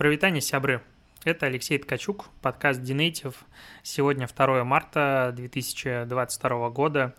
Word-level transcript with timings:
Провитание 0.00 0.40
сябры. 0.40 0.80
Это 1.24 1.44
Алексей 1.44 1.76
Ткачук, 1.76 2.30
подкаст 2.40 2.80
Dinative. 2.80 3.34
Сегодня 3.82 4.26
2 4.26 4.64
марта 4.64 5.30
2022 5.36 6.70
года. 6.70 7.14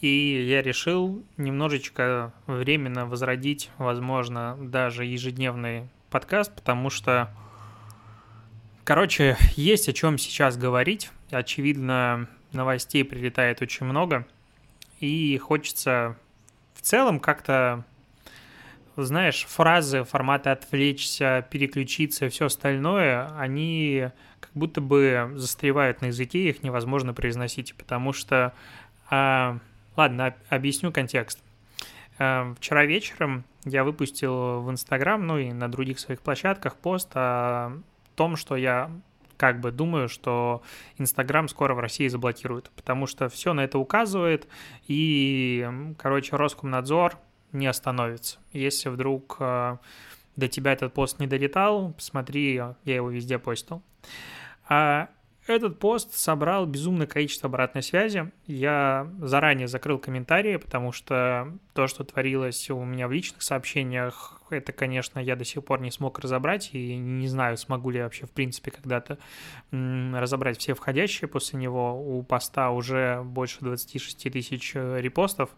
И 0.00 0.46
я 0.48 0.62
решил 0.62 1.26
немножечко 1.36 2.32
временно 2.46 3.06
возродить, 3.06 3.72
возможно, 3.76 4.56
даже 4.60 5.04
ежедневный 5.04 5.88
подкаст, 6.10 6.54
потому 6.54 6.90
что, 6.90 7.28
короче, 8.84 9.36
есть 9.56 9.88
о 9.88 9.92
чем 9.92 10.16
сейчас 10.16 10.56
говорить. 10.56 11.10
Очевидно, 11.32 12.28
новостей 12.52 13.04
прилетает 13.04 13.62
очень 13.62 13.84
много. 13.84 14.28
И 15.00 15.36
хочется 15.38 16.16
в 16.74 16.82
целом 16.82 17.18
как-то 17.18 17.84
знаешь, 18.96 19.46
фразы 19.48 20.04
формата 20.04 20.52
«отвлечься», 20.52 21.46
«переключиться» 21.50 22.26
и 22.26 22.28
все 22.28 22.46
остальное, 22.46 23.30
они 23.38 24.08
как 24.40 24.50
будто 24.54 24.80
бы 24.80 25.32
застревают 25.34 26.00
на 26.00 26.06
языке, 26.06 26.48
их 26.48 26.62
невозможно 26.62 27.14
произносить, 27.14 27.74
потому 27.74 28.12
что... 28.12 28.52
А, 29.10 29.58
ладно, 29.96 30.34
объясню 30.48 30.92
контекст. 30.92 31.42
А, 32.18 32.54
вчера 32.58 32.84
вечером 32.84 33.44
я 33.64 33.84
выпустил 33.84 34.60
в 34.62 34.70
Инстаграм, 34.70 35.24
ну 35.26 35.38
и 35.38 35.52
на 35.52 35.70
других 35.70 35.98
своих 35.98 36.20
площадках 36.20 36.76
пост 36.76 37.10
о 37.14 37.72
том, 38.14 38.36
что 38.36 38.56
я 38.56 38.90
как 39.36 39.60
бы 39.60 39.72
думаю, 39.72 40.08
что 40.08 40.62
Инстаграм 40.98 41.48
скоро 41.48 41.74
в 41.74 41.80
России 41.80 42.06
заблокируют, 42.08 42.70
потому 42.76 43.06
что 43.06 43.28
все 43.28 43.54
на 43.54 43.62
это 43.62 43.78
указывает, 43.78 44.46
и, 44.86 45.68
короче, 45.98 46.36
Роскомнадзор 46.36 47.18
не 47.52 47.66
остановится. 47.66 48.38
Если 48.52 48.88
вдруг 48.88 49.36
э, 49.40 49.76
до 50.36 50.48
тебя 50.48 50.72
этот 50.72 50.92
пост 50.92 51.18
не 51.20 51.26
долетал, 51.26 51.92
посмотри, 51.92 52.54
я 52.54 52.76
его 52.84 53.10
везде 53.10 53.38
постил. 53.38 53.82
А 54.68 55.08
этот 55.46 55.80
пост 55.80 56.14
собрал 56.14 56.66
безумное 56.66 57.08
количество 57.08 57.48
обратной 57.48 57.82
связи. 57.82 58.30
Я 58.46 59.10
заранее 59.18 59.66
закрыл 59.66 59.98
комментарии, 59.98 60.56
потому 60.56 60.92
что 60.92 61.58
то, 61.74 61.88
что 61.88 62.04
творилось 62.04 62.70
у 62.70 62.84
меня 62.84 63.08
в 63.08 63.12
личных 63.12 63.42
сообщениях, 63.42 64.40
это, 64.50 64.72
конечно, 64.72 65.18
я 65.18 65.34
до 65.34 65.44
сих 65.44 65.64
пор 65.64 65.80
не 65.80 65.90
смог 65.90 66.20
разобрать, 66.20 66.70
и 66.74 66.96
не 66.96 67.26
знаю, 67.26 67.56
смогу 67.56 67.90
ли 67.90 67.98
я 67.98 68.04
вообще, 68.04 68.26
в 68.26 68.30
принципе, 68.30 68.70
когда-то 68.70 69.18
разобрать 69.72 70.58
все 70.58 70.74
входящие 70.74 71.26
после 71.26 71.58
него. 71.58 72.00
У 72.00 72.22
поста 72.22 72.70
уже 72.70 73.22
больше 73.24 73.58
26 73.60 74.30
тысяч 74.30 74.72
э, 74.74 75.00
репостов, 75.00 75.50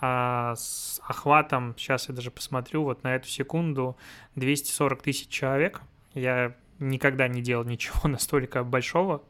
а 0.00 0.54
с 0.56 1.00
охватом, 1.02 1.74
сейчас 1.76 2.08
я 2.08 2.14
даже 2.14 2.30
посмотрю, 2.30 2.84
вот 2.84 3.02
на 3.02 3.16
эту 3.16 3.28
секунду 3.28 3.96
240 4.36 5.02
тысяч 5.02 5.28
человек. 5.28 5.80
Я 6.14 6.54
никогда 6.88 7.28
не 7.28 7.42
делал 7.42 7.64
ничего 7.64 8.00
настолько 8.08 8.64
большого. 8.64 9.22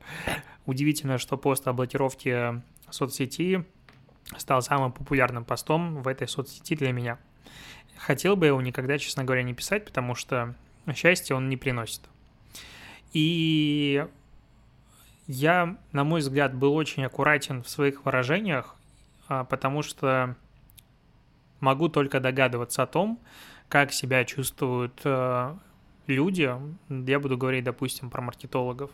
Удивительно, 0.67 1.19
что 1.19 1.37
пост 1.37 1.67
о 1.69 1.73
блокировке 1.73 2.63
соцсети 2.91 3.65
стал 4.37 4.63
самым 4.63 4.93
популярным 4.93 5.45
постом 5.45 6.03
в 6.03 6.09
этой 6.09 6.29
соцсети 6.29 6.75
для 6.77 6.93
меня. 6.93 7.19
Хотел 7.97 8.37
бы 8.37 8.47
его 8.47 8.61
никогда, 8.61 8.99
честно 8.99 9.25
говоря, 9.25 9.43
не 9.43 9.55
писать, 9.55 9.85
потому 9.85 10.15
что 10.15 10.55
счастье 10.95 11.37
он 11.37 11.49
не 11.49 11.57
приносит. 11.57 12.03
И 13.13 14.07
я, 15.27 15.79
на 15.93 16.05
мой 16.05 16.21
взгляд, 16.21 16.55
был 16.55 16.75
очень 16.75 17.05
аккуратен 17.05 17.63
в 17.63 17.69
своих 17.69 18.05
выражениях, 18.05 18.77
а, 19.29 19.45
потому 19.45 19.83
что 19.83 20.37
могу 21.61 21.89
только 21.89 22.21
догадываться 22.21 22.83
о 22.83 22.87
том, 22.87 23.21
как 23.69 23.93
себя 23.93 24.25
чувствуют 24.25 25.01
э, 25.05 25.57
люди, 26.07 26.51
я 26.89 27.21
буду 27.21 27.37
говорить, 27.37 27.65
допустим, 27.65 28.11
про 28.11 28.23
маркетологов 28.23 28.91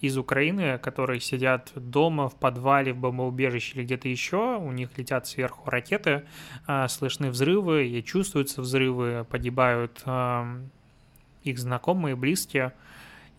из 0.00 0.16
Украины, 0.16 0.78
которые 0.78 1.20
сидят 1.20 1.72
дома, 1.74 2.28
в 2.28 2.36
подвале, 2.36 2.92
в 2.92 2.98
бомбоубежище 2.98 3.76
или 3.76 3.84
где-то 3.84 4.08
еще, 4.08 4.58
у 4.58 4.72
них 4.72 4.96
летят 4.96 5.26
сверху 5.26 5.68
ракеты, 5.70 6.24
а, 6.66 6.88
слышны 6.88 7.30
взрывы, 7.30 7.88
и 7.88 8.02
чувствуются 8.04 8.60
взрывы, 8.60 9.26
погибают 9.28 10.02
а, 10.04 10.60
их 11.42 11.58
знакомые, 11.58 12.16
близкие, 12.16 12.72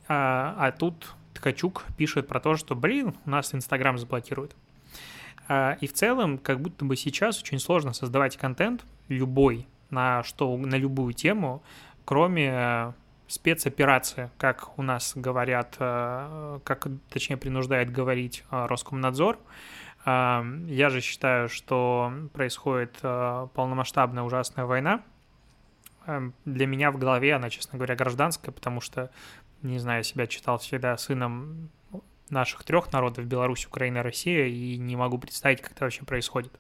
а, 0.08 0.56
а 0.58 0.72
тут 0.72 1.14
Ткачук 1.34 1.86
пишет 1.98 2.28
про 2.28 2.40
то, 2.40 2.56
что, 2.58 2.76
блин, 2.76 3.16
у 3.26 3.30
нас 3.30 3.54
Инстаграм 3.54 3.98
заблокируют. 3.98 4.56
И 5.50 5.88
в 5.88 5.94
целом, 5.94 6.38
как 6.38 6.60
будто 6.60 6.86
бы 6.86 6.96
сейчас 6.96 7.42
очень 7.42 7.60
сложно 7.60 7.94
создавать 7.94 8.36
контент 8.36 8.86
любой 9.08 9.68
на 9.90 10.24
что 10.24 10.56
на 10.58 10.76
любую 10.76 11.14
тему, 11.14 11.64
кроме 12.06 12.94
спецоперация, 13.30 14.32
как 14.38 14.78
у 14.78 14.82
нас 14.82 15.14
говорят, 15.16 15.78
э, 15.80 16.60
как 16.64 16.88
точнее 17.10 17.38
принуждает 17.38 17.92
говорить 17.92 18.44
э, 18.50 18.66
Роскомнадзор. 18.66 19.38
Э, 20.06 20.44
я 20.66 20.90
же 20.90 21.00
считаю, 21.00 21.48
что 21.48 22.12
происходит 22.34 23.00
полномасштабная 23.02 24.24
ужасная 24.24 24.66
война. 24.66 25.04
Для 26.44 26.66
меня 26.66 26.92
в 26.92 26.98
голове 26.98 27.36
она, 27.36 27.52
честно 27.52 27.78
говоря, 27.78 27.96
гражданская, 27.96 28.52
потому 28.52 28.82
что, 28.82 29.12
не 29.62 29.78
знаю, 29.78 30.04
себя 30.04 30.26
читал 30.26 30.58
всегда 30.58 30.98
сыном 30.98 31.70
наших 32.32 32.64
трех 32.64 32.92
народов, 32.92 33.26
Беларусь, 33.26 33.68
Украина, 33.68 34.02
Россия, 34.02 34.48
и 34.48 34.78
не 34.78 34.96
могу 34.96 35.20
представить, 35.20 35.62
как 35.62 35.74
это 35.74 35.86
вообще 35.86 36.04
происходит. 36.04 36.60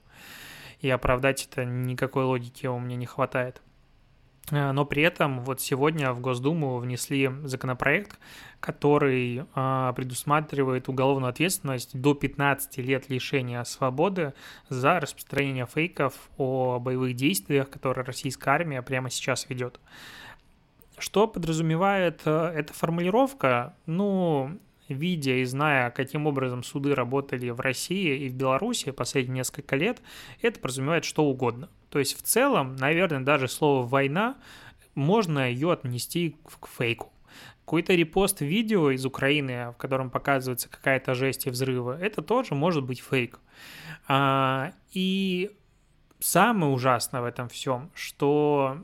И 0.82 0.90
оправдать 0.90 1.48
это 1.52 1.66
никакой 1.66 2.26
логики 2.26 2.68
у 2.68 2.78
меня 2.78 2.96
не 2.96 3.08
хватает. 3.08 3.60
Э, 4.52 4.72
но 4.72 4.86
при 4.86 5.04
этом 5.04 5.42
вот 5.42 5.62
сегодня 5.62 6.14
в 6.14 6.22
Госдуму 6.22 6.78
внесли 6.78 7.30
законопроект, 7.44 8.20
который 8.60 9.46
а, 9.56 9.94
предусматривает 9.94 10.90
уголовную 10.90 11.30
ответственность 11.30 12.00
до 12.00 12.14
15 12.14 12.78
лет 12.80 13.10
лишения 13.10 13.64
свободы 13.64 14.34
за 14.68 15.00
распространение 15.00 15.66
фейков 15.66 16.14
о 16.38 16.80
боевых 16.80 17.16
действиях, 17.16 17.70
которые 17.70 18.04
российская 18.04 18.52
армия 18.52 18.82
прямо 18.82 19.10
сейчас 19.10 19.50
ведет. 19.50 19.80
Что 20.98 21.28
подразумевает 21.28 22.22
э, 22.26 22.52
эта 22.56 22.74
формулировка? 22.74 23.74
Ну, 23.86 24.60
видя 24.90 25.36
и 25.36 25.46
зная, 25.46 25.92
каким 25.92 26.28
образом 26.28 26.64
суды 26.64 26.94
работали 26.96 27.50
в 27.50 27.60
России 27.60 28.26
и 28.26 28.30
в 28.30 28.34
Беларуси 28.34 28.92
последние 28.92 29.38
несколько 29.38 29.76
лет, 29.76 30.02
это 30.42 30.60
подразумевает 30.60 31.06
что 31.06 31.26
угодно. 31.26 31.70
То 31.90 32.00
есть 32.00 32.18
в 32.18 32.22
целом, 32.22 32.76
наверное, 32.76 33.22
даже 33.22 33.48
слово 33.48 33.86
«война» 33.86 34.38
можно 34.96 35.50
ее 35.50 35.72
отнести 35.72 36.36
к 36.60 36.68
фейку. 36.68 37.12
Какой-то 37.66 37.94
репост 37.94 38.42
видео 38.42 38.90
из 38.92 39.06
Украины, 39.06 39.72
в 39.72 39.78
котором 39.78 40.10
показывается 40.10 40.70
какая-то 40.70 41.14
жесть 41.14 41.46
и 41.46 41.52
взрывы, 41.52 41.94
это 41.94 42.22
тоже 42.22 42.56
может 42.56 42.84
быть 42.84 43.00
фейк. 43.00 43.40
А, 44.08 44.72
и 44.92 45.52
самое 46.20 46.72
ужасное 46.72 47.22
в 47.22 47.26
этом 47.26 47.48
всем, 47.48 47.92
что 47.94 48.84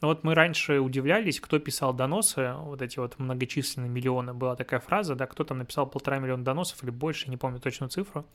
ну 0.00 0.08
вот 0.08 0.24
мы 0.24 0.34
раньше 0.34 0.80
удивлялись, 0.80 1.40
кто 1.40 1.58
писал 1.58 1.92
доносы, 1.92 2.54
вот 2.58 2.80
эти 2.80 2.98
вот 2.98 3.18
многочисленные 3.18 3.90
миллионы, 3.90 4.32
была 4.32 4.56
такая 4.56 4.80
фраза, 4.80 5.14
да, 5.14 5.26
кто 5.26 5.44
там 5.44 5.58
написал 5.58 5.86
полтора 5.86 6.18
миллиона 6.18 6.42
доносов 6.42 6.82
или 6.82 6.90
больше, 6.90 7.30
не 7.30 7.36
помню 7.36 7.60
точную 7.60 7.90
цифру, 7.90 8.26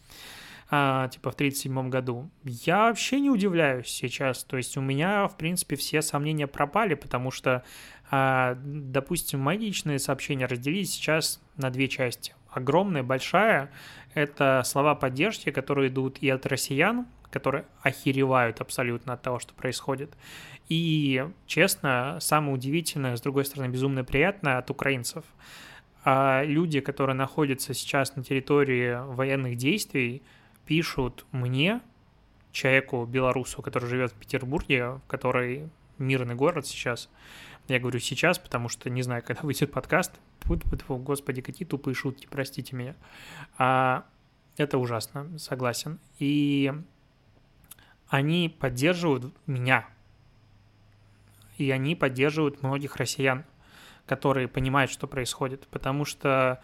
а, 0.70 1.08
типа 1.08 1.32
в 1.32 1.36
1937 1.36 1.90
году. 1.90 2.30
Я 2.44 2.88
вообще 2.88 3.20
не 3.20 3.30
удивляюсь 3.30 3.88
сейчас, 3.88 4.44
то 4.44 4.58
есть 4.58 4.78
у 4.78 4.82
меня, 4.82 5.28
в 5.28 5.38
принципе, 5.38 5.76
все 5.76 6.02
сомнения 6.02 6.48
пропали, 6.48 6.94
потому 6.94 7.32
что, 7.32 7.64
а, 8.12 8.58
допустим, 8.64 9.40
мои 9.40 9.58
личные 9.58 9.98
сообщения 9.98 10.46
разделились 10.46 10.92
сейчас 10.92 11.42
на 11.58 11.72
две 11.72 11.88
части. 11.88 12.36
Огромная, 12.50 13.04
большая— 13.04 13.72
это 14.14 14.62
слова 14.66 14.96
поддержки, 14.96 15.52
которые 15.52 15.90
идут 15.90 16.20
и 16.20 16.30
от 16.30 16.46
россиян, 16.46 17.08
которые 17.30 17.66
охеревают 17.82 18.62
абсолютно 18.62 19.14
от 19.14 19.22
того, 19.22 19.40
что 19.40 19.54
происходит. 19.54 20.16
И, 20.70 21.28
честно, 21.46 22.18
самое 22.20 22.54
удивительное, 22.54 23.16
с 23.16 23.22
другой 23.22 23.46
стороны, 23.46 23.70
безумно 23.72 24.04
приятное 24.04 24.58
от 24.58 24.70
украинцев. 24.70 25.24
А 26.04 26.44
люди, 26.44 26.80
которые 26.80 27.16
находятся 27.16 27.74
сейчас 27.74 28.16
на 28.16 28.24
территории 28.24 28.98
военных 29.14 29.58
действий, 29.58 30.22
пишут 30.66 31.26
мне, 31.32 31.82
человеку, 32.52 33.06
белорусу, 33.06 33.62
который 33.62 33.90
живет 33.90 34.12
в 34.12 34.16
Петербурге, 34.16 35.00
который 35.08 35.70
мирный 35.98 36.36
город 36.36 36.68
сейчас, 36.68 37.10
я 37.68 37.80
говорю 37.80 38.00
сейчас, 38.00 38.38
потому 38.38 38.70
что 38.70 38.90
не 38.90 39.02
знаю, 39.02 39.24
когда 39.26 39.42
выйдет 39.44 39.72
подкаст. 39.72 40.14
Господи, 40.88 41.42
какие 41.42 41.68
тупые 41.68 41.96
шутки, 41.96 42.28
простите 42.30 42.76
меня. 42.76 42.96
А, 43.58 44.06
это 44.58 44.78
ужасно, 44.78 45.38
согласен. 45.40 46.00
И 46.20 46.72
они 48.10 48.50
поддерживают 48.50 49.34
меня. 49.48 49.86
И 51.58 51.72
они 51.72 51.96
поддерживают 51.96 52.64
многих 52.64 52.98
россиян, 52.98 53.46
которые 54.06 54.48
понимают, 54.48 54.92
что 54.92 55.08
происходит. 55.08 55.68
Потому 55.68 56.06
что, 56.06 56.62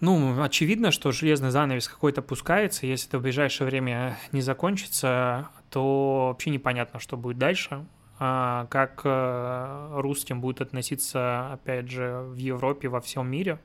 ну, 0.00 0.42
очевидно, 0.42 0.90
что 0.90 1.12
железный 1.12 1.50
занавес 1.50 1.88
какой-то 1.88 2.22
пускается. 2.22 2.86
Если 2.86 3.08
это 3.08 3.18
в 3.18 3.22
ближайшее 3.22 3.66
время 3.66 4.18
не 4.32 4.40
закончится, 4.40 5.48
то 5.70 6.28
вообще 6.28 6.50
непонятно, 6.50 7.00
что 7.00 7.16
будет 7.16 7.38
дальше. 7.38 7.86
а, 8.22 8.66
как 8.66 9.00
э, 9.04 9.92
русским 9.94 10.42
будет 10.42 10.60
относиться, 10.60 11.52
опять 11.54 11.90
же, 11.90 12.20
в 12.20 12.36
Европе, 12.36 12.88
во 12.88 13.00
всем 13.00 13.26
мире. 13.26 13.58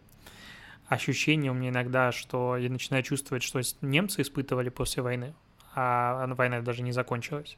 Ощущение 0.87 1.51
у 1.51 1.53
меня 1.53 1.69
иногда, 1.71 2.13
что 2.13 2.55
я 2.55 2.69
начинаю 2.69 3.03
чувствовать, 3.03 3.43
что 3.43 3.59
немцы 3.81 4.21
испытывали 4.21 4.69
после 4.69 5.03
войны, 5.03 5.33
а 5.75 6.25
война 6.33 6.61
даже 6.61 6.81
не 6.81 6.91
закончилась. 6.91 7.57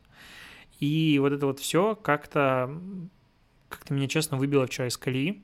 И 0.79 1.17
вот 1.19 1.31
это 1.31 1.45
вот 1.45 1.59
все 1.59 1.95
как-то 1.95 2.69
как-то 3.69 3.93
меня, 3.93 4.07
честно, 4.07 4.37
выбило 4.37 4.65
вчера 4.65 4.87
из 4.87 4.97
колеи. 4.97 5.43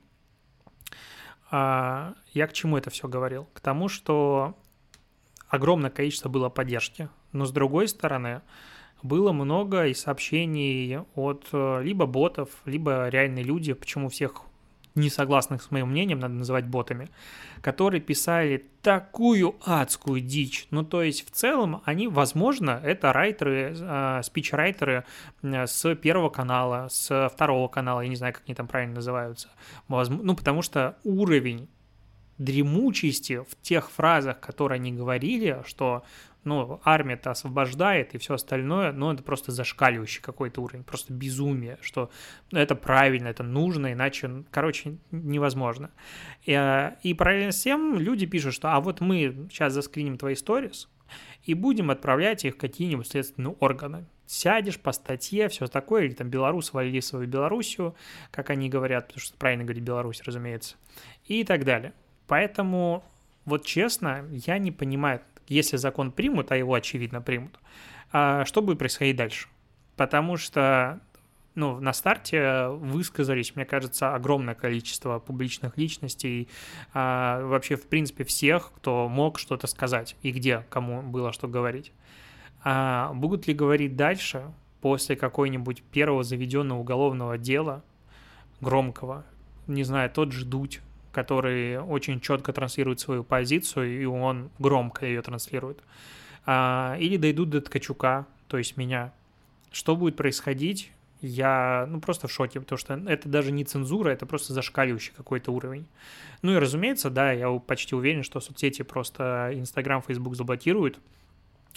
А, 1.50 2.14
я 2.32 2.46
к 2.46 2.52
чему 2.52 2.76
это 2.76 2.90
все 2.90 3.08
говорил? 3.08 3.48
К 3.52 3.60
тому, 3.60 3.88
что 3.88 4.56
огромное 5.48 5.90
количество 5.90 6.28
было 6.28 6.48
поддержки, 6.48 7.08
но 7.32 7.44
с 7.44 7.52
другой 7.52 7.88
стороны, 7.88 8.42
было 9.02 9.32
много 9.32 9.86
и 9.86 9.94
сообщений 9.94 11.00
от 11.14 11.48
э, 11.52 11.82
либо 11.82 12.06
ботов, 12.06 12.48
либо 12.64 13.08
реальные 13.08 13.44
люди, 13.44 13.74
почему 13.74 14.08
всех 14.08 14.42
не 14.94 15.10
согласных 15.10 15.62
с 15.62 15.70
моим 15.70 15.90
мнением 15.90 16.20
надо 16.20 16.34
называть 16.34 16.66
ботами, 16.66 17.08
которые 17.60 18.00
писали 18.00 18.64
такую 18.82 19.56
адскую 19.64 20.20
дичь. 20.20 20.68
Ну, 20.70 20.84
то 20.84 21.02
есть, 21.02 21.26
в 21.26 21.30
целом, 21.30 21.82
они, 21.84 22.06
возможно, 22.06 22.80
это 22.82 23.12
райтеры, 23.12 23.74
э, 23.76 24.20
спич-райтеры 24.22 25.04
с 25.42 25.94
Первого 25.96 26.28
канала, 26.28 26.88
с 26.90 27.28
Второго 27.32 27.68
канала, 27.68 28.02
я 28.02 28.08
не 28.08 28.16
знаю, 28.16 28.34
как 28.34 28.44
они 28.46 28.54
там 28.54 28.68
правильно 28.68 28.96
называются. 28.96 29.48
Ну, 29.88 30.36
потому 30.36 30.62
что 30.62 30.96
уровень 31.02 31.68
дремучести 32.38 33.38
в 33.38 33.56
тех 33.62 33.90
фразах, 33.90 34.40
которые 34.40 34.76
они 34.76 34.92
говорили, 34.92 35.62
что 35.66 36.04
ну, 36.44 36.80
армия-то 36.84 37.30
освобождает 37.30 38.14
и 38.14 38.18
все 38.18 38.34
остальное, 38.34 38.92
но 38.92 39.12
это 39.12 39.22
просто 39.22 39.52
зашкаливающий 39.52 40.22
какой-то 40.22 40.62
уровень, 40.62 40.84
просто 40.84 41.12
безумие, 41.12 41.78
что 41.80 42.10
это 42.52 42.74
правильно, 42.74 43.28
это 43.28 43.42
нужно, 43.42 43.92
иначе, 43.92 44.44
короче, 44.50 44.98
невозможно. 45.10 45.90
И, 46.44 46.52
э, 46.52 46.92
и 47.02 47.14
параллельно 47.14 47.52
с 47.52 47.62
тем 47.62 47.98
люди 47.98 48.26
пишут, 48.26 48.54
что 48.54 48.72
а 48.72 48.80
вот 48.80 49.00
мы 49.00 49.48
сейчас 49.50 49.72
заскриним 49.72 50.18
твои 50.18 50.34
сторис 50.34 50.88
и 51.44 51.54
будем 51.54 51.90
отправлять 51.90 52.44
их 52.44 52.54
в 52.54 52.58
какие-нибудь 52.58 53.06
следственные 53.06 53.54
органы. 53.60 54.06
Сядешь 54.26 54.80
по 54.80 54.92
статье, 54.92 55.48
все 55.48 55.66
такое, 55.66 56.04
или 56.04 56.14
там 56.14 56.30
белорус 56.30 56.72
валили 56.72 57.00
свою 57.00 57.28
Белоруссию, 57.28 57.94
как 58.30 58.48
они 58.48 58.70
говорят, 58.70 59.08
потому 59.08 59.20
что 59.20 59.36
правильно 59.36 59.64
говорить 59.64 59.84
Беларусь, 59.84 60.22
разумеется, 60.22 60.76
и 61.26 61.44
так 61.44 61.64
далее. 61.64 61.92
Поэтому 62.26 63.04
вот 63.44 63.66
честно, 63.66 64.24
я 64.30 64.58
не 64.58 64.72
понимаю, 64.72 65.20
если 65.48 65.76
закон 65.76 66.12
примут, 66.12 66.52
а 66.52 66.56
его 66.56 66.74
очевидно 66.74 67.20
примут, 67.20 67.58
а 68.12 68.44
что 68.44 68.62
будет 68.62 68.78
происходить 68.78 69.16
дальше? 69.16 69.48
Потому 69.96 70.36
что 70.36 71.00
ну, 71.54 71.78
на 71.80 71.92
старте 71.92 72.68
высказались, 72.68 73.54
мне 73.54 73.64
кажется, 73.64 74.14
огромное 74.14 74.54
количество 74.54 75.18
публичных 75.20 75.76
личностей, 75.76 76.48
а, 76.92 77.44
вообще, 77.46 77.76
в 77.76 77.86
принципе, 77.86 78.24
всех, 78.24 78.72
кто 78.76 79.08
мог 79.08 79.38
что-то 79.38 79.66
сказать 79.66 80.16
и 80.22 80.32
где 80.32 80.64
кому 80.68 81.02
было 81.02 81.32
что 81.32 81.46
говорить. 81.46 81.92
А 82.64 83.12
будут 83.14 83.46
ли 83.46 83.54
говорить 83.54 83.94
дальше, 83.94 84.50
после 84.80 85.16
какой-нибудь 85.16 85.82
первого 85.82 86.24
заведенного 86.24 86.78
уголовного 86.78 87.38
дела, 87.38 87.82
громкого, 88.60 89.24
не 89.66 89.82
знаю, 89.82 90.10
тот 90.10 90.32
же 90.32 90.44
Дудь, 90.44 90.80
который 91.14 91.78
очень 91.78 92.20
четко 92.20 92.52
транслирует 92.52 93.00
свою 93.00 93.24
позицию, 93.24 94.02
и 94.02 94.04
он 94.04 94.50
громко 94.58 95.06
ее 95.06 95.22
транслирует. 95.22 95.82
А, 96.44 96.96
или 97.00 97.16
дойдут 97.16 97.50
до 97.50 97.60
Ткачука, 97.60 98.26
то 98.48 98.58
есть 98.58 98.76
меня. 98.76 99.12
Что 99.70 99.96
будет 99.96 100.16
происходить? 100.16 100.90
Я, 101.20 101.86
ну, 101.88 102.00
просто 102.00 102.28
в 102.28 102.32
шоке, 102.32 102.60
потому 102.60 102.78
что 102.78 102.94
это 102.94 103.28
даже 103.28 103.50
не 103.50 103.64
цензура, 103.64 104.10
это 104.10 104.26
просто 104.26 104.52
зашкаливающий 104.52 105.14
какой-то 105.16 105.52
уровень. 105.52 105.86
Ну 106.42 106.52
и, 106.52 106.56
разумеется, 106.56 107.08
да, 107.08 107.32
я 107.32 107.50
почти 107.58 107.94
уверен, 107.94 108.22
что 108.22 108.40
соцсети 108.40 108.82
просто 108.82 109.50
Инстаграм, 109.54 110.02
Фейсбук 110.02 110.36
заблокируют, 110.36 110.98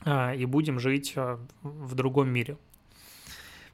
а, 0.03 0.33
и 0.33 0.45
будем 0.45 0.79
жить 0.79 1.13
а, 1.15 1.39
в 1.61 1.95
другом 1.95 2.29
мире. 2.29 2.57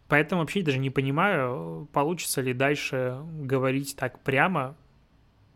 Поэтому 0.07 0.42
вообще 0.42 0.62
даже 0.62 0.77
не 0.77 0.92
понимаю, 0.92 1.88
получится 1.92 2.42
ли 2.42 2.54
дальше 2.54 3.18
говорить 3.42 3.95
так 3.95 4.19
прямо, 4.19 4.75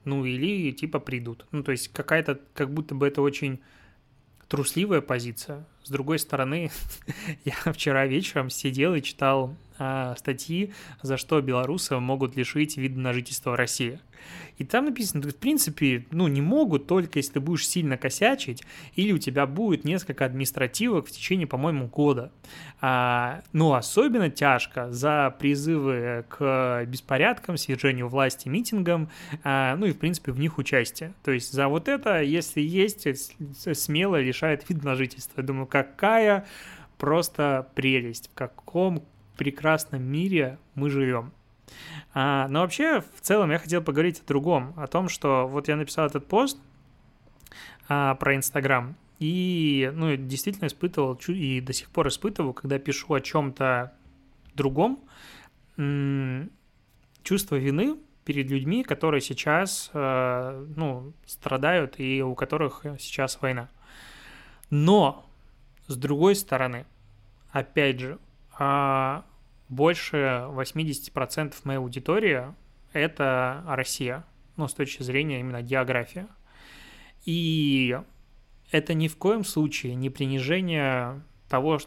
ну 0.08 0.26
или 0.26 0.72
типа 0.72 1.00
придут. 1.00 1.46
Ну 1.52 1.62
то 1.62 1.72
есть 1.72 1.90
какая-то, 1.90 2.40
как 2.54 2.74
будто 2.74 2.96
бы 2.96 3.08
это 3.08 3.22
очень 3.22 3.60
трусливая 4.48 5.02
позиция. 5.02 5.66
С 5.84 5.90
другой 5.90 6.18
стороны, 6.20 6.72
я 7.46 7.74
вчера 7.74 8.08
вечером 8.08 8.50
сидел 8.50 8.96
и 8.96 9.02
читал 9.02 9.56
а, 9.78 10.16
статьи, 10.16 10.74
за 11.02 11.18
что 11.18 11.42
белорусы 11.42 12.00
могут 12.00 12.36
лишить 12.36 12.78
вида 12.78 13.00
на 13.00 13.14
жительство 13.14 13.52
в 13.52 13.56
России. 13.56 14.00
И 14.58 14.64
там 14.64 14.86
написано, 14.86 15.22
в 15.22 15.36
принципе, 15.36 16.06
ну, 16.12 16.28
не 16.28 16.42
могут, 16.42 16.88
только 16.88 17.20
если 17.20 17.34
ты 17.34 17.40
будешь 17.40 17.68
сильно 17.68 17.98
косячить, 17.98 18.64
или 18.96 19.12
у 19.12 19.18
тебя 19.18 19.46
будет 19.46 19.84
несколько 19.84 20.26
административок 20.26 21.08
в 21.08 21.12
течение, 21.12 21.46
по-моему, 21.46 21.88
года. 21.88 22.32
А, 22.82 23.42
ну, 23.54 23.74
особенно 23.74 24.30
тяжко 24.30 24.92
за 24.92 25.36
призывы 25.38 26.26
к 26.30 26.86
беспорядкам, 26.88 27.58
свержению 27.58 28.08
власти, 28.08 28.50
митингам, 28.50 29.10
а, 29.44 29.76
ну 29.76 29.86
и, 29.86 29.92
в 29.92 29.98
принципе, 29.98 30.32
в 30.32 30.40
них 30.40 30.58
участие. 30.58 31.14
То 31.24 31.32
есть 31.32 31.54
за 31.54 31.68
вот 31.68 31.88
это, 31.88 32.22
если 32.22 32.62
есть, 32.62 33.08
смело 33.74 34.20
лишает 34.20 34.68
вид 34.70 34.84
на 34.84 34.96
жительство. 34.96 35.42
Я 35.42 35.48
думаю, 35.48 35.68
какая 35.68 36.46
просто 36.98 37.68
прелесть, 37.76 38.30
в 38.34 38.34
каком 38.34 39.04
прекрасном 39.38 40.04
мире 40.04 40.58
мы 40.74 40.90
живем. 40.90 41.32
А, 42.14 42.48
но 42.48 42.62
вообще, 42.62 43.02
в 43.02 43.22
целом, 43.22 43.52
я 43.52 43.60
хотел 43.60 43.82
поговорить 43.82 44.22
о 44.22 44.28
другом, 44.28 44.74
о 44.78 44.88
том, 44.88 45.10
что 45.10 45.48
вот 45.48 45.68
я 45.68 45.76
написал 45.76 46.08
этот 46.08 46.28
пост 46.28 46.58
а, 47.88 48.16
про 48.16 48.36
Инстаграм, 48.36 48.96
и, 49.20 49.92
ну, 49.94 50.16
действительно 50.16 50.68
испытывал, 50.68 51.20
и 51.28 51.62
до 51.62 51.74
сих 51.74 51.90
пор 51.90 52.08
испытываю, 52.08 52.54
когда 52.54 52.78
пишу 52.78 53.14
о 53.14 53.22
чем-то 53.22 53.94
другом, 54.54 55.00
чувство 57.24 57.56
вины 57.56 57.98
перед 58.26 58.50
людьми, 58.50 58.84
которые 58.84 59.22
сейчас, 59.22 59.90
э, 59.94 60.66
ну, 60.76 61.14
страдают 61.26 62.00
и 62.00 62.22
у 62.22 62.36
которых 62.36 62.84
сейчас 63.00 63.42
война. 63.42 63.70
Но, 64.70 65.26
с 65.88 65.96
другой 65.96 66.36
стороны, 66.36 66.86
опять 67.52 68.00
же, 68.00 68.20
а, 68.60 69.24
больше 69.70 70.46
80% 70.50 71.56
моей 71.64 71.80
аудитории– 71.80 72.44
это 72.94 73.64
Россия, 73.68 74.26
ну, 74.56 74.68
с 74.68 74.74
точки 74.74 75.04
зрения 75.04 75.40
именно 75.40 75.62
географии. 75.62 76.28
И 77.26 78.00
это 78.72 78.94
ни 78.94 79.08
в 79.08 79.18
коем 79.18 79.44
случае 79.44 79.96
не 79.96 80.10
принижение 80.10 81.22
того, 81.50 81.80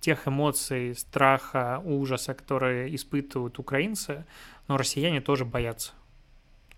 тех 0.00 0.26
эмоций, 0.26 0.94
страха, 0.96 1.80
ужаса, 1.84 2.34
которые 2.34 2.94
испытывают 2.94 3.58
украинцы, 3.58 4.26
но 4.68 4.76
россияне 4.76 5.20
тоже 5.20 5.44
боятся. 5.44 5.92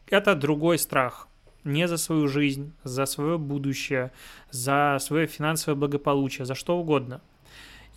Это 0.08 0.34
другой 0.34 0.78
страх. 0.78 1.28
Не 1.64 1.88
за 1.88 1.96
свою 1.96 2.28
жизнь, 2.28 2.74
за 2.84 3.06
свое 3.06 3.38
будущее, 3.38 4.12
за 4.50 4.98
свое 5.00 5.26
финансовое 5.26 5.74
благополучие, 5.74 6.44
за 6.44 6.54
что 6.54 6.76
угодно– 6.76 7.22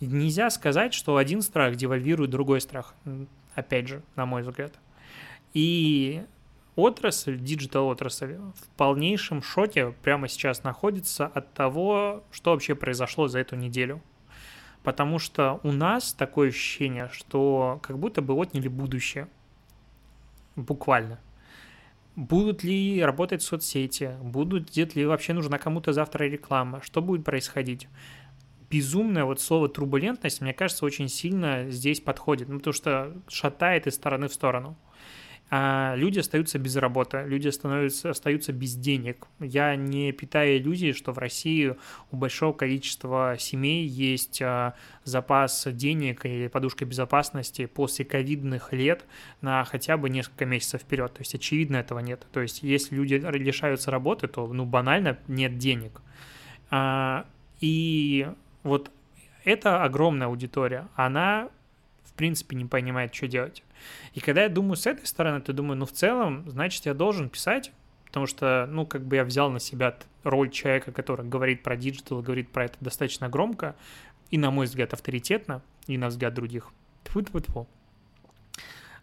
Нельзя 0.00 0.50
сказать, 0.50 0.94
что 0.94 1.16
один 1.16 1.42
страх 1.42 1.74
девальвирует 1.74 2.30
другой 2.30 2.60
страх, 2.60 2.94
опять 3.54 3.88
же, 3.88 4.02
на 4.14 4.26
мой 4.26 4.42
взгляд. 4.42 4.78
И 5.54 6.22
отрасль, 6.76 7.38
диджитал 7.38 7.88
отрасль 7.88 8.36
в 8.36 8.68
полнейшем 8.76 9.42
шоке 9.42 9.92
прямо 10.02 10.28
сейчас 10.28 10.62
находится 10.62 11.26
от 11.26 11.52
того, 11.52 12.22
что 12.30 12.52
вообще 12.52 12.76
произошло 12.76 13.26
за 13.26 13.40
эту 13.40 13.56
неделю. 13.56 14.00
Потому 14.84 15.18
что 15.18 15.58
у 15.64 15.72
нас 15.72 16.12
такое 16.12 16.50
ощущение, 16.50 17.08
что 17.12 17.80
как 17.82 17.98
будто 17.98 18.22
бы 18.22 18.34
отняли 18.34 18.68
будущее. 18.68 19.28
Буквально. 20.54 21.18
Будут 22.14 22.62
ли 22.62 23.02
работать 23.02 23.42
соцсети? 23.42 24.16
Будут 24.22 24.74
ли 24.76 25.06
вообще 25.06 25.32
нужна 25.32 25.58
кому-то 25.58 25.92
завтра 25.92 26.24
реклама? 26.24 26.80
Что 26.82 27.02
будет 27.02 27.24
происходить? 27.24 27.88
Безумное 28.70 29.24
вот 29.24 29.40
слово 29.40 29.68
турбулентность, 29.68 30.40
мне 30.40 30.52
кажется, 30.52 30.84
очень 30.84 31.08
сильно 31.08 31.70
здесь 31.70 32.00
подходит, 32.00 32.48
ну, 32.48 32.58
потому 32.58 32.74
что 32.74 33.12
шатает 33.28 33.86
из 33.86 33.94
стороны 33.94 34.28
в 34.28 34.34
сторону. 34.34 34.76
А 35.50 35.94
люди 35.96 36.18
остаются 36.18 36.58
без 36.58 36.76
работы, 36.76 37.24
люди 37.26 37.48
становятся, 37.48 38.10
остаются 38.10 38.52
без 38.52 38.74
денег. 38.74 39.26
Я 39.40 39.76
не 39.76 40.12
питаю 40.12 40.58
иллюзии, 40.58 40.92
что 40.92 41.12
в 41.12 41.18
России 41.18 41.74
у 42.10 42.16
большого 42.16 42.52
количества 42.52 43.36
семей 43.38 43.86
есть 43.86 44.42
а, 44.42 44.74
запас 45.04 45.66
денег 45.68 46.26
или 46.26 46.48
подушка 46.48 46.84
безопасности 46.84 47.64
после 47.64 48.04
ковидных 48.04 48.74
лет 48.74 49.06
на 49.40 49.64
хотя 49.64 49.96
бы 49.96 50.10
несколько 50.10 50.44
месяцев 50.44 50.82
вперед. 50.82 51.14
То 51.14 51.20
есть, 51.22 51.34
очевидно, 51.34 51.76
этого 51.76 52.00
нет. 52.00 52.26
То 52.30 52.40
есть, 52.40 52.62
если 52.62 52.94
люди 52.94 53.14
лишаются 53.14 53.90
работы, 53.90 54.28
то, 54.28 54.46
ну, 54.46 54.66
банально 54.66 55.18
нет 55.28 55.56
денег. 55.56 56.02
А, 56.70 57.24
и 57.60 58.28
вот 58.62 58.90
эта 59.44 59.82
огромная 59.84 60.26
аудитория, 60.26 60.88
она 60.94 61.35
в 61.35 61.48
принципе 62.18 62.56
не 62.56 62.66
понимает, 62.66 63.14
что 63.14 63.28
делать. 63.28 63.62
И 64.12 64.20
когда 64.20 64.42
я 64.42 64.48
думаю 64.50 64.76
с 64.76 64.86
этой 64.86 65.06
стороны, 65.06 65.40
то 65.40 65.54
думаю, 65.54 65.78
ну, 65.78 65.86
в 65.86 65.92
целом, 65.92 66.44
значит, 66.50 66.84
я 66.84 66.92
должен 66.92 67.30
писать, 67.30 67.72
потому 68.04 68.26
что, 68.26 68.66
ну, 68.68 68.84
как 68.84 69.06
бы 69.06 69.16
я 69.16 69.24
взял 69.24 69.50
на 69.50 69.60
себя 69.60 69.96
роль 70.24 70.50
человека, 70.50 70.92
который 70.92 71.26
говорит 71.26 71.62
про 71.62 71.76
диджитал, 71.76 72.20
говорит 72.20 72.50
про 72.50 72.66
это 72.66 72.76
достаточно 72.80 73.28
громко, 73.30 73.76
и, 74.30 74.36
на 74.36 74.50
мой 74.50 74.66
взгляд, 74.66 74.92
авторитетно, 74.92 75.62
и 75.86 75.96
на 75.96 76.08
взгляд 76.08 76.34
других. 76.34 76.70
Тьфу 77.04 77.20
-тьфу 77.20 77.40
-тьфу. 77.40 77.66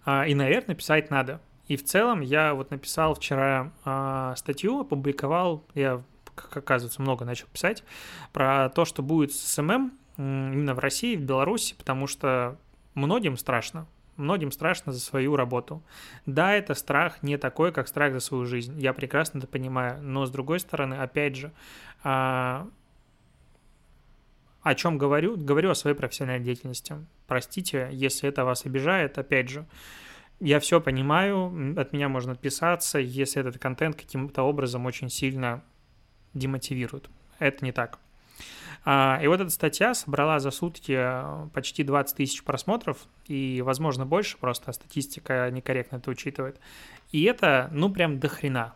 А, 0.04 0.28
и, 0.28 0.36
наверное, 0.36 0.76
писать 0.76 1.10
надо. 1.10 1.40
И 1.68 1.78
в 1.78 1.84
целом 1.84 2.22
я 2.22 2.54
вот 2.54 2.70
написал 2.70 3.16
вчера 3.16 3.72
а, 3.86 4.36
статью, 4.36 4.82
опубликовал, 4.82 5.64
я, 5.74 6.04
как 6.36 6.58
оказывается, 6.58 7.02
много 7.02 7.26
начал 7.26 7.48
писать, 7.48 7.84
про 8.32 8.70
то, 8.70 8.86
что 8.86 9.02
будет 9.02 9.32
с 9.34 9.54
SMM 9.54 9.92
именно 10.18 10.74
в 10.74 10.80
России, 10.80 11.16
в 11.16 11.22
Беларуси, 11.22 11.76
потому 11.78 12.08
что 12.08 12.58
многим 12.94 13.38
страшно. 13.38 13.88
Многим 14.18 14.52
страшно 14.52 14.94
за 14.94 15.02
свою 15.02 15.36
работу. 15.36 15.84
Да, 16.26 16.54
это 16.54 16.74
страх 16.74 17.22
не 17.22 17.38
такой, 17.38 17.74
как 17.74 17.90
страх 17.90 18.14
за 18.14 18.22
свою 18.22 18.46
жизнь. 18.46 18.80
Я 18.80 18.94
прекрасно 18.94 19.40
это 19.40 19.48
понимаю. 19.48 20.02
Но 20.02 20.26
с 20.26 20.32
другой 20.32 20.62
стороны, 20.62 20.94
опять 20.94 21.36
же, 21.36 21.52
а, 22.02 22.66
о 24.62 24.74
чем 24.74 24.98
говорю? 24.98 25.36
Говорю 25.36 25.70
о 25.72 25.76
своей 25.76 25.98
профессиональной 25.98 26.46
деятельности. 26.46 26.96
Простите, 27.28 27.90
если 27.92 28.30
это 28.30 28.46
вас 28.46 28.66
обижает, 28.66 29.18
опять 29.18 29.50
же. 29.50 29.66
Я 30.40 30.60
все 30.60 30.80
понимаю, 30.80 31.76
от 31.78 31.94
меня 31.94 32.08
можно 32.08 32.34
отписаться, 32.34 33.00
если 33.00 33.42
этот 33.42 33.58
контент 33.58 33.96
каким-то 33.96 34.44
образом 34.44 34.86
очень 34.86 35.10
сильно 35.10 35.62
демотивирует. 36.36 37.10
Это 37.40 37.66
не 37.66 37.72
так. 37.72 37.98
А, 38.88 39.20
и 39.22 39.28
вот 39.28 39.42
эта 39.42 39.50
статья 39.50 39.96
собрала 39.96 40.40
за 40.40 40.52
сутки 40.52 40.96
э, 40.96 41.48
почти 41.54 41.84
20 41.84 42.18
тысяч 42.18 42.44
просмотров, 42.44 43.00
и, 43.26 43.64
возможно, 43.66 44.06
больше, 44.06 44.38
просто 44.38 44.72
статистика 44.74 45.50
некорректно 45.52 45.98
это 45.98 46.12
учитывает. 46.12 46.60
И 47.12 47.24
это, 47.24 47.70
ну, 47.72 47.90
прям 47.90 48.20
до 48.20 48.28
хрена. 48.28 48.76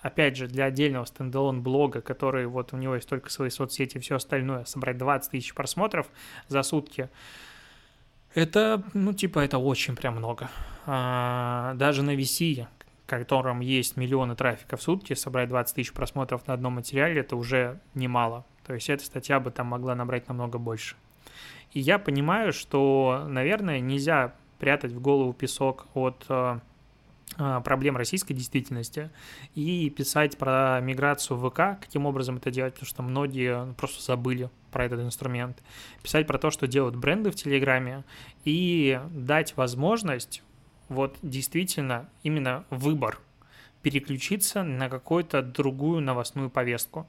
Опять 0.00 0.36
же, 0.36 0.46
для 0.46 0.66
отдельного 0.66 1.04
стендалон 1.04 1.62
блога, 1.62 2.00
который 2.00 2.46
вот 2.46 2.72
у 2.72 2.76
него 2.76 2.94
есть 2.94 3.08
только 3.08 3.30
свои 3.30 3.50
соцсети 3.50 3.96
и 3.96 4.00
все 4.00 4.16
остальное, 4.16 4.64
собрать 4.64 4.98
20 4.98 5.30
тысяч 5.30 5.54
просмотров 5.54 6.08
за 6.48 6.62
сутки, 6.62 7.08
это, 8.34 8.82
ну, 8.94 9.12
типа, 9.12 9.40
это 9.40 9.58
очень 9.58 9.94
прям 9.94 10.16
много. 10.16 10.50
А, 10.86 11.74
даже 11.74 12.02
на 12.02 12.14
VC, 12.14 12.66
котором 13.18 13.60
есть 13.60 13.96
миллионы 13.96 14.36
трафика 14.36 14.76
в 14.76 14.82
сутки, 14.82 15.14
собрать 15.14 15.48
20 15.48 15.74
тысяч 15.74 15.92
просмотров 15.92 16.46
на 16.46 16.54
одном 16.54 16.74
материале, 16.74 17.20
это 17.20 17.36
уже 17.36 17.80
немало. 17.94 18.44
То 18.66 18.74
есть 18.74 18.88
эта 18.90 19.04
статья 19.04 19.40
бы 19.40 19.50
там 19.50 19.68
могла 19.68 19.94
набрать 19.94 20.28
намного 20.28 20.58
больше. 20.58 20.96
И 21.72 21.80
я 21.80 21.98
понимаю, 21.98 22.52
что, 22.52 23.24
наверное, 23.28 23.80
нельзя 23.80 24.34
прятать 24.58 24.92
в 24.92 25.00
голову 25.00 25.32
песок 25.32 25.86
от 25.94 26.24
э, 26.28 26.60
э, 27.38 27.60
проблем 27.64 27.96
российской 27.96 28.34
действительности 28.34 29.10
и 29.54 29.90
писать 29.90 30.38
про 30.38 30.80
миграцию 30.80 31.38
ВК, 31.38 31.80
каким 31.80 32.06
образом 32.06 32.36
это 32.36 32.50
делать, 32.50 32.74
потому 32.74 32.88
что 32.88 33.02
многие 33.02 33.64
ну, 33.64 33.74
просто 33.74 34.02
забыли 34.02 34.50
про 34.70 34.84
этот 34.84 35.00
инструмент. 35.00 35.62
Писать 36.02 36.26
про 36.26 36.38
то, 36.38 36.50
что 36.50 36.66
делают 36.66 36.94
бренды 36.94 37.30
в 37.30 37.34
Телеграме 37.34 38.04
и 38.44 39.00
дать 39.10 39.56
возможность 39.56 40.42
вот 40.92 41.16
действительно 41.22 42.08
именно 42.22 42.64
выбор 42.70 43.20
переключиться 43.82 44.62
на 44.62 44.88
какую-то 44.88 45.42
другую 45.42 46.00
новостную 46.00 46.50
повестку. 46.50 47.08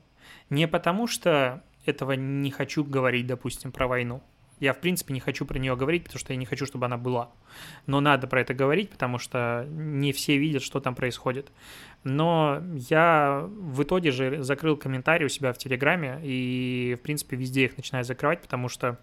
Не 0.49 0.67
потому, 0.67 1.07
что 1.07 1.61
этого 1.85 2.13
не 2.13 2.51
хочу 2.51 2.83
говорить, 2.83 3.27
допустим, 3.27 3.71
про 3.71 3.87
войну. 3.87 4.23
Я, 4.59 4.73
в 4.73 4.79
принципе, 4.79 5.13
не 5.13 5.19
хочу 5.19 5.45
про 5.45 5.59
нее 5.59 5.75
говорить, 5.75 6.05
потому 6.05 6.19
что 6.19 6.31
я 6.31 6.37
не 6.37 6.45
хочу, 6.45 6.65
чтобы 6.65 6.85
она 6.85 6.97
была. 6.97 7.31
Но 7.85 7.99
надо 7.99 8.27
про 8.27 8.39
это 8.39 8.53
говорить, 8.53 8.89
потому 8.89 9.17
что 9.17 9.67
не 9.69 10.13
все 10.13 10.37
видят, 10.37 10.63
что 10.63 10.79
там 10.79 10.95
происходит. 10.95 11.51
Но 12.03 12.63
я 12.89 13.45
в 13.45 13.83
итоге 13.83 14.11
же 14.11 14.41
закрыл 14.41 14.77
комментарии 14.77 15.25
у 15.25 15.29
себя 15.29 15.51
в 15.51 15.57
Телеграме 15.57 16.21
и, 16.23 16.95
в 16.97 17.03
принципе, 17.03 17.35
везде 17.35 17.65
их 17.65 17.75
начинаю 17.75 18.05
закрывать, 18.05 18.41
потому 18.41 18.69
что 18.69 18.99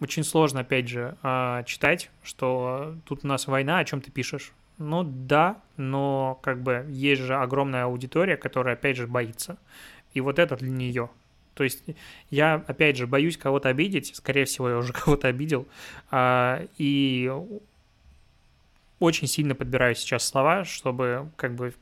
очень 0.00 0.24
сложно, 0.24 0.60
опять 0.60 0.88
же, 0.88 1.16
а, 1.22 1.62
читать, 1.64 2.10
что 2.22 2.94
тут 3.04 3.24
у 3.24 3.26
нас 3.26 3.46
война, 3.46 3.78
о 3.78 3.84
чем 3.84 4.00
ты 4.00 4.10
пишешь. 4.10 4.52
Ну 4.78 5.02
да, 5.02 5.60
но 5.76 6.38
как 6.42 6.62
бы 6.62 6.86
есть 6.88 7.22
же 7.22 7.34
огромная 7.34 7.84
аудитория, 7.84 8.36
которая, 8.36 8.74
опять 8.74 8.96
же, 8.96 9.08
боится 9.08 9.58
и 10.14 10.20
вот 10.20 10.38
это 10.38 10.56
для 10.56 10.70
нее. 10.70 11.10
То 11.54 11.64
есть 11.64 11.82
я, 12.30 12.62
опять 12.66 12.96
же, 12.96 13.08
боюсь 13.08 13.36
кого-то 13.36 13.68
обидеть, 13.68 14.14
скорее 14.14 14.44
всего, 14.44 14.68
я 14.70 14.76
уже 14.76 14.92
кого-то 14.94 15.26
обидел, 15.26 15.66
а, 16.10 16.64
и 16.76 17.32
очень 19.00 19.26
сильно 19.26 19.54
подбираю 19.54 19.94
сейчас 19.94 20.26
слова, 20.26 20.64
чтобы 20.64 21.28
как 21.36 21.54
бы 21.54 21.74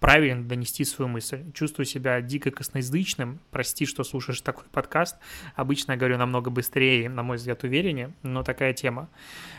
правильно 0.00 0.44
донести 0.44 0.84
свою 0.84 1.08
мысль. 1.08 1.44
Чувствую 1.52 1.86
себя 1.86 2.20
дико 2.20 2.50
косноязычным. 2.50 3.40
Прости, 3.50 3.86
что 3.86 4.04
слушаешь 4.04 4.40
такой 4.40 4.64
подкаст. 4.70 5.16
Обычно 5.54 5.92
я 5.92 5.98
говорю 5.98 6.18
намного 6.18 6.50
быстрее, 6.50 7.08
на 7.08 7.22
мой 7.22 7.38
взгляд, 7.38 7.64
увереннее, 7.64 8.12
но 8.22 8.42
такая 8.42 8.72
тема. 8.72 9.08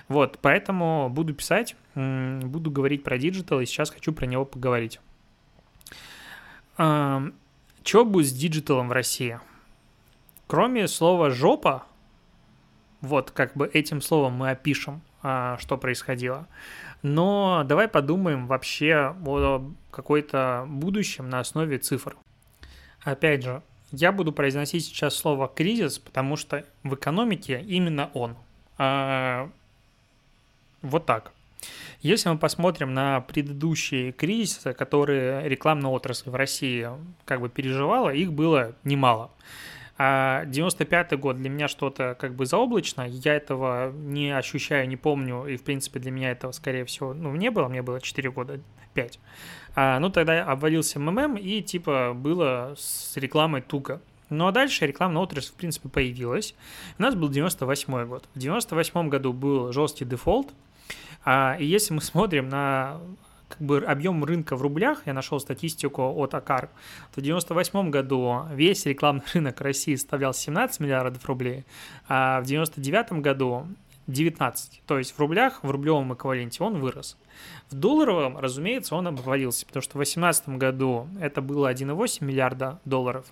Вот, 0.07 0.39
поэтому 0.41 1.09
буду 1.09 1.33
писать, 1.33 1.75
буду 1.95 2.71
говорить 2.71 3.03
про 3.03 3.17
диджитал, 3.17 3.59
и 3.59 3.65
сейчас 3.65 3.89
хочу 3.89 4.13
про 4.13 4.25
него 4.25 4.45
поговорить. 4.45 4.99
Что 6.75 8.05
будет 8.05 8.27
с 8.27 8.31
диджиталом 8.31 8.89
в 8.89 8.91
России? 8.91 9.39
Кроме 10.45 10.87
слова 10.87 11.29
«жопа», 11.29 11.85
вот 13.01 13.31
как 13.31 13.53
бы 13.55 13.67
этим 13.67 14.01
словом 14.01 14.33
мы 14.33 14.51
опишем, 14.51 15.01
а, 15.21 15.57
что 15.59 15.77
происходило. 15.77 16.47
Но 17.01 17.63
давай 17.65 17.87
подумаем 17.87 18.47
вообще 18.47 19.13
о 19.25 19.71
какой-то 19.91 20.65
будущем 20.67 21.29
на 21.29 21.39
основе 21.39 21.77
цифр. 21.77 22.15
Опять 23.03 23.43
же, 23.43 23.61
я 23.91 24.11
буду 24.11 24.33
произносить 24.33 24.85
сейчас 24.85 25.15
слово 25.15 25.47
«кризис», 25.47 25.99
потому 25.99 26.35
что 26.35 26.65
в 26.83 26.95
экономике 26.95 27.63
именно 27.65 28.09
он. 28.13 28.35
А, 28.77 29.49
вот 30.81 31.05
так. 31.05 31.31
Если 32.01 32.29
мы 32.29 32.37
посмотрим 32.37 32.93
на 32.93 33.21
предыдущие 33.21 34.11
кризисы, 34.11 34.73
которые 34.73 35.47
рекламная 35.47 35.89
отрасль 35.89 36.29
в 36.29 36.35
России 36.35 36.89
как 37.25 37.41
бы 37.41 37.49
переживала, 37.49 38.09
их 38.09 38.33
было 38.33 38.75
немало. 38.83 39.31
А 39.99 40.45
95-й 40.45 41.17
год 41.17 41.37
для 41.37 41.49
меня 41.49 41.67
что-то 41.67 42.15
как 42.19 42.35
бы 42.35 42.45
заоблачно, 42.45 43.07
я 43.07 43.33
этого 43.33 43.91
не 43.91 44.29
ощущаю, 44.29 44.87
не 44.87 44.95
помню, 44.95 45.45
и 45.45 45.57
в 45.57 45.63
принципе 45.63 45.99
для 45.99 46.11
меня 46.11 46.31
этого, 46.31 46.51
скорее 46.51 46.85
всего, 46.85 47.13
ну, 47.15 47.35
не 47.35 47.49
было, 47.49 47.67
мне 47.67 47.81
было 47.81 47.99
4 47.99 48.29
года, 48.31 48.59
5. 48.93 49.19
А, 49.75 49.99
ну, 49.99 50.09
тогда 50.09 50.43
обвалился 50.45 50.99
МММ, 50.99 51.37
и 51.37 51.61
типа 51.61 52.13
было 52.15 52.75
с 52.77 53.17
рекламой 53.17 53.61
туго. 53.61 54.01
Ну 54.29 54.45
а 54.45 54.51
дальше 54.51 54.85
рекламная 54.85 55.21
отрасль, 55.21 55.51
в 55.51 55.55
принципе, 55.55 55.89
появилась. 55.89 56.53
У 56.99 57.01
нас 57.01 57.15
был 57.15 57.29
98 57.29 58.05
год. 58.05 58.25
В 58.35 58.39
98 58.39 59.09
году 59.09 59.33
был 59.33 59.71
жесткий 59.71 60.05
дефолт, 60.05 60.53
а, 61.23 61.55
и 61.59 61.65
если 61.65 61.93
мы 61.93 62.01
смотрим 62.01 62.49
на 62.49 62.99
как 63.47 63.59
бы 63.59 63.79
объем 63.79 64.23
рынка 64.23 64.55
в 64.55 64.61
рублях, 64.61 65.03
я 65.05 65.13
нашел 65.13 65.39
статистику 65.39 66.01
от 66.03 66.33
АКАР, 66.33 66.67
то 66.67 67.21
в 67.21 67.25
1998 67.25 67.89
году 67.89 68.43
весь 68.53 68.85
рекламный 68.85 69.23
рынок 69.33 69.61
России 69.61 69.95
составлял 69.95 70.33
17 70.33 70.79
миллиардов 70.79 71.25
рублей, 71.25 71.65
а 72.07 72.41
в 72.41 72.45
1999 72.45 73.21
году 73.23 73.67
19. 74.07 74.83
То 74.85 74.97
есть 74.97 75.11
в 75.11 75.19
рублях, 75.19 75.63
в 75.63 75.69
рублевом 75.69 76.13
эквиваленте 76.13 76.63
он 76.63 76.79
вырос. 76.79 77.17
В 77.69 77.75
долларовом, 77.75 78.37
разумеется, 78.37 78.95
он 78.95 79.07
обвалился, 79.07 79.65
потому 79.65 79.81
что 79.81 79.91
в 79.91 79.99
2018 79.99 80.49
году 80.49 81.07
это 81.19 81.41
было 81.41 81.71
1,8 81.71 82.23
миллиарда 82.23 82.79
долларов, 82.85 83.25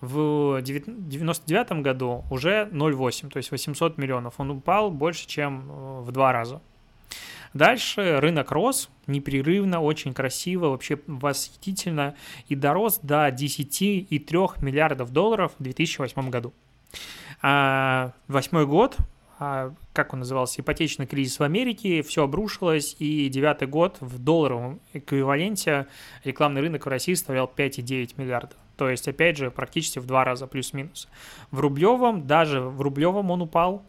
в 0.00 0.58
1999 0.58 1.82
году 1.82 2.24
уже 2.30 2.68
0,8, 2.70 3.30
то 3.30 3.38
есть 3.38 3.50
800 3.50 3.98
миллионов. 3.98 4.34
Он 4.38 4.50
упал 4.50 4.90
больше, 4.90 5.26
чем 5.26 5.70
э, 5.70 6.00
в 6.02 6.12
два 6.12 6.32
раза. 6.32 6.60
Дальше 7.56 8.20
рынок 8.20 8.50
рос 8.50 8.90
непрерывно, 9.06 9.80
очень 9.80 10.12
красиво, 10.12 10.68
вообще 10.68 10.98
восхитительно 11.06 12.14
и 12.48 12.54
дорос 12.54 12.98
до 13.02 13.28
10,3 13.28 14.62
миллиардов 14.62 15.10
долларов 15.10 15.52
в 15.58 15.62
2008 15.62 16.28
году. 16.28 16.52
А, 17.40 18.12
восьмой 18.28 18.66
год, 18.66 18.98
а, 19.38 19.72
как 19.94 20.12
он 20.12 20.18
назывался, 20.18 20.60
ипотечный 20.60 21.06
кризис 21.06 21.38
в 21.38 21.42
Америке, 21.44 22.02
все 22.02 22.24
обрушилось, 22.24 22.94
и 22.98 23.28
девятый 23.30 23.68
год 23.68 23.96
в 24.00 24.18
долларовом 24.18 24.80
эквиваленте 24.92 25.86
рекламный 26.24 26.60
рынок 26.60 26.84
в 26.84 26.88
России 26.90 27.14
составлял 27.14 27.46
5,9 27.46 28.14
миллиардов. 28.18 28.58
То 28.76 28.90
есть, 28.90 29.08
опять 29.08 29.38
же, 29.38 29.50
практически 29.50 29.98
в 29.98 30.04
два 30.04 30.24
раза 30.24 30.46
плюс-минус. 30.46 31.08
В 31.50 31.60
рублевом, 31.60 32.26
даже 32.26 32.60
в 32.60 32.82
рублевом 32.82 33.30
он 33.30 33.40
упал 33.40 33.82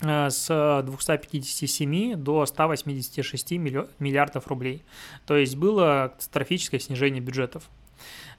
с 0.00 0.82
257 0.84 2.16
до 2.16 2.44
186 2.44 3.52
миллиардов 3.52 4.46
рублей. 4.48 4.84
То 5.26 5.36
есть 5.36 5.56
было 5.56 6.10
катастрофическое 6.12 6.80
снижение 6.80 7.20
бюджетов. 7.20 7.64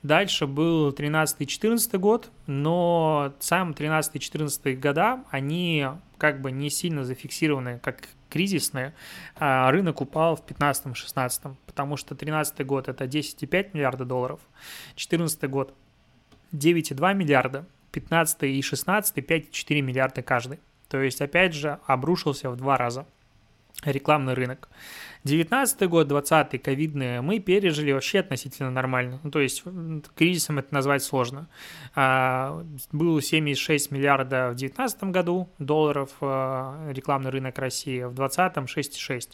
Дальше 0.03 0.45
был 0.45 0.91
13-14 0.91 1.97
год, 1.97 2.29
но 2.45 3.33
сам 3.39 3.71
13-14 3.71 4.75
года, 4.75 5.23
они 5.31 5.87
как 6.19 6.41
бы 6.41 6.51
не 6.51 6.69
сильно 6.69 7.03
зафиксированы 7.03 7.79
как 7.79 8.07
кризисные, 8.29 8.93
а 9.35 9.71
рынок 9.71 10.01
упал 10.01 10.35
в 10.35 10.43
15-16, 10.45 11.55
потому 11.65 11.97
что 11.97 12.13
13 12.13 12.65
год 12.65 12.87
это 12.87 13.05
10,5 13.05 13.71
миллиарда 13.73 14.05
долларов, 14.05 14.39
14 14.95 15.49
год 15.49 15.73
9,2 16.53 17.13
миллиарда, 17.15 17.65
15 17.91 18.43
и 18.43 18.61
16 18.61 19.17
5,4 19.17 19.81
миллиарда 19.81 20.21
каждый. 20.21 20.59
То 20.89 21.01
есть, 21.01 21.21
опять 21.21 21.53
же, 21.53 21.79
обрушился 21.85 22.49
в 22.49 22.55
два 22.55 22.77
раза 22.77 23.05
рекламный 23.83 24.33
рынок. 24.33 24.69
19 25.23 25.89
год, 25.89 26.07
20 26.07 26.61
ковидные 26.61 27.21
мы 27.21 27.39
пережили 27.39 27.91
вообще 27.91 28.19
относительно 28.19 28.71
нормально. 28.71 29.19
Ну, 29.23 29.31
то 29.31 29.39
есть 29.39 29.63
кризисом 30.15 30.59
это 30.59 30.73
назвать 30.73 31.03
сложно. 31.03 31.47
А, 31.95 32.63
был 32.91 33.19
76 33.19 33.91
миллиарда 33.91 34.49
в 34.49 34.55
2019 34.55 35.03
году 35.05 35.49
долларов 35.59 36.11
а, 36.21 36.89
рекламный 36.91 37.29
рынок 37.29 37.57
России, 37.59 38.03
в 38.03 38.13
2020 38.13 38.57
6,6. 38.77 39.29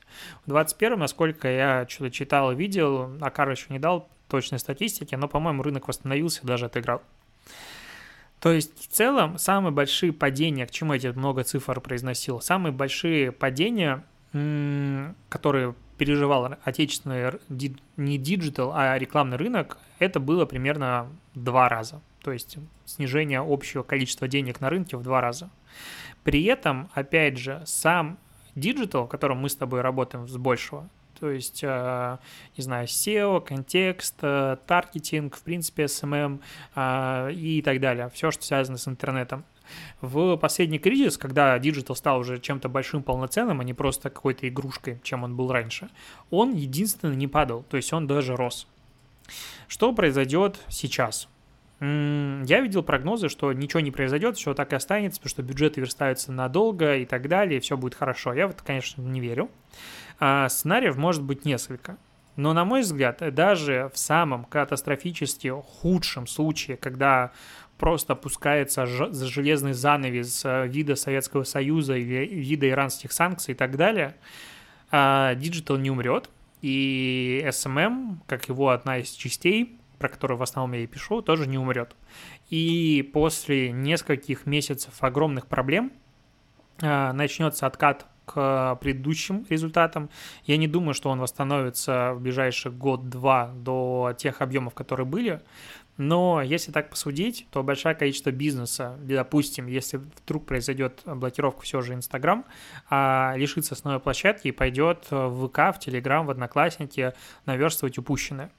В 0.46 0.50
2021, 0.50 1.00
насколько 1.00 1.48
я 1.48 1.86
что-то 1.88 2.12
читал 2.12 2.52
и 2.52 2.56
видел, 2.56 3.16
Акар 3.22 3.50
еще 3.50 3.68
не 3.70 3.80
дал 3.80 4.10
точной 4.28 4.60
статистики, 4.60 5.16
но, 5.16 5.28
по-моему, 5.28 5.62
рынок 5.62 5.88
восстановился, 5.88 6.46
даже 6.46 6.66
отыграл. 6.66 7.02
То 8.44 8.52
есть 8.52 8.78
в 8.78 8.88
целом 8.90 9.38
самые 9.38 9.72
большие 9.72 10.12
падения, 10.12 10.68
к 10.68 10.72
чему 10.72 10.92
я 10.92 11.00
тебе 11.00 11.14
много 11.14 11.46
цифр 11.46 11.80
произносил, 11.80 12.42
самые 12.42 12.74
большие 12.74 13.32
падения, 13.32 14.04
которые 15.30 15.76
переживал 15.98 16.54
отечественный 16.66 17.40
не 17.96 18.18
диджитал, 18.18 18.74
а 18.76 19.00
рекламный 19.00 19.38
рынок, 19.38 19.78
это 19.98 20.20
было 20.20 20.46
примерно 20.46 21.08
два 21.36 21.70
раза. 21.70 22.02
То 22.22 22.34
есть 22.34 22.58
снижение 22.84 23.40
общего 23.40 23.82
количества 23.82 24.28
денег 24.28 24.60
на 24.60 24.70
рынке 24.70 24.98
в 24.98 25.04
два 25.04 25.22
раза. 25.22 25.50
При 26.26 26.44
этом, 26.44 26.90
опять 26.94 27.38
же, 27.38 27.64
сам 27.66 28.20
диджитал, 28.56 29.06
в 29.06 29.10
котором 29.10 29.38
мы 29.38 29.48
с 29.48 29.56
тобой 29.56 29.80
работаем 29.80 30.28
с 30.28 30.36
большего, 30.36 30.90
то 31.24 31.32
есть, 31.32 31.64
э, 31.64 32.18
не 32.58 32.64
знаю, 32.66 32.86
SEO, 32.86 33.40
контекст, 33.40 34.16
э, 34.22 34.58
таргетинг, 34.68 35.38
в 35.38 35.42
принципе, 35.42 35.86
SMM 35.86 36.42
э, 36.76 37.32
и 37.32 37.62
так 37.62 37.80
далее. 37.80 38.10
Все, 38.14 38.30
что 38.30 38.44
связано 38.44 38.78
с 38.78 38.90
интернетом. 38.90 39.46
В 40.02 40.36
последний 40.36 40.80
кризис, 40.80 41.18
когда 41.18 41.58
диджитал 41.60 41.96
стал 41.96 42.20
уже 42.20 42.42
чем-то 42.42 42.68
большим 42.68 43.04
полноценным, 43.04 43.62
а 43.62 43.64
не 43.64 43.74
просто 43.74 44.10
какой-то 44.10 44.50
игрушкой, 44.50 45.00
чем 45.02 45.24
он 45.24 45.38
был 45.38 45.50
раньше, 45.50 45.88
он 46.30 46.52
единственно 46.52 47.14
не 47.14 47.30
падал, 47.30 47.64
то 47.70 47.78
есть 47.78 47.94
он 47.94 48.06
даже 48.06 48.36
рос. 48.36 48.68
Что 49.70 49.94
произойдет 49.94 50.60
сейчас? 50.68 51.30
Я 51.86 52.62
видел 52.62 52.82
прогнозы, 52.82 53.28
что 53.28 53.52
ничего 53.52 53.82
не 53.82 53.92
произойдет, 53.92 54.38
все 54.38 54.54
так 54.54 54.72
и 54.72 54.76
останется, 54.78 55.20
потому 55.20 55.32
что 55.32 55.44
бюджеты 55.44 55.82
верстаются 55.82 56.32
надолго 56.32 56.96
и 56.96 57.06
так 57.06 57.28
далее, 57.28 57.58
и 57.58 57.60
все 57.60 57.76
будет 57.76 57.94
хорошо. 57.94 58.34
Я 58.34 58.48
в 58.48 58.52
это, 58.52 58.64
конечно, 58.64 59.02
не 59.02 59.20
верю. 59.20 59.52
А, 60.18 60.48
сценариев 60.48 60.96
может 60.96 61.24
быть 61.24 61.44
несколько. 61.44 61.98
Но, 62.38 62.54
на 62.54 62.64
мой 62.64 62.82
взгляд, 62.82 63.22
даже 63.36 63.92
в 63.94 63.98
самом 63.98 64.46
катастрофически 64.46 65.50
худшем 65.50 66.26
случае, 66.26 66.78
когда 66.78 67.32
просто 67.78 68.14
опускается 68.14 68.86
железный 68.86 69.74
занавес 69.74 70.46
э, 70.46 70.68
вида 70.68 70.96
Советского 70.96 71.44
Союза, 71.44 71.98
вида 71.98 72.70
иранских 72.70 73.12
санкций 73.12 73.56
и 73.56 73.58
так 73.58 73.76
далее, 73.76 74.16
диджитал 74.90 75.78
не 75.78 75.92
умрет, 75.92 76.30
и 76.62 77.44
SMM, 77.46 78.20
как 78.26 78.48
его 78.48 78.70
одна 78.70 79.00
из 79.00 79.10
частей, 79.10 79.80
про 80.04 80.10
которую 80.10 80.38
в 80.38 80.44
основном 80.44 80.74
я 80.74 80.84
и 80.84 80.86
пишу, 80.86 81.22
тоже 81.22 81.48
не 81.48 81.58
умрет. 81.58 81.96
И 82.50 83.10
после 83.14 83.72
нескольких 83.72 84.46
месяцев 84.46 84.94
огромных 85.00 85.48
проблем 85.48 85.94
э, 86.82 87.14
начнется 87.14 87.68
откат 87.68 88.06
к 88.26 88.78
предыдущим 88.82 89.46
результатам. 89.50 90.10
Я 90.44 90.58
не 90.58 90.68
думаю, 90.68 90.94
что 90.94 91.10
он 91.10 91.22
восстановится 91.22 92.12
в 92.16 92.22
ближайший 92.22 92.74
год-два 92.74 93.54
до 93.56 94.14
тех 94.18 94.42
объемов, 94.42 94.74
которые 94.74 95.06
были. 95.06 95.42
Но 95.96 96.42
если 96.42 96.74
так 96.74 96.90
посудить, 96.90 97.48
то 97.50 97.64
большое 97.64 97.96
количество 97.96 98.32
бизнеса, 98.32 98.98
допустим, 99.00 99.68
если 99.68 100.02
вдруг 100.26 100.46
произойдет 100.46 101.02
блокировка 101.06 101.62
все 101.62 101.80
же 101.80 101.94
Инстаграм, 101.94 102.44
а 102.90 103.36
лишится 103.38 103.74
основной 103.74 104.02
площадки 104.02 104.50
и 104.50 104.52
пойдет 104.52 105.08
в 105.12 105.48
ВК, 105.48 105.74
в 105.74 105.80
Телеграм, 105.80 106.26
в 106.26 106.30
Одноклассники 106.30 107.14
наверстывать 107.46 107.98
упущенное. 107.98 108.52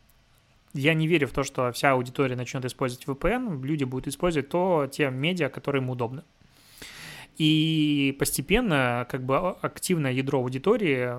Я 0.74 0.94
не 0.94 1.06
верю 1.06 1.28
в 1.28 1.32
то, 1.32 1.44
что 1.44 1.70
вся 1.72 1.92
аудитория 1.92 2.36
начнет 2.36 2.64
использовать 2.64 3.06
VPN, 3.06 3.64
люди 3.64 3.84
будут 3.84 4.08
использовать 4.08 4.48
то, 4.48 4.88
те 4.90 5.08
медиа, 5.08 5.48
которые 5.48 5.82
им 5.82 5.90
удобны. 5.90 6.24
И 7.36 8.14
постепенно 8.18 9.06
как 9.10 9.24
бы 9.24 9.36
активное 9.36 10.12
ядро 10.12 10.38
аудитории, 10.38 11.14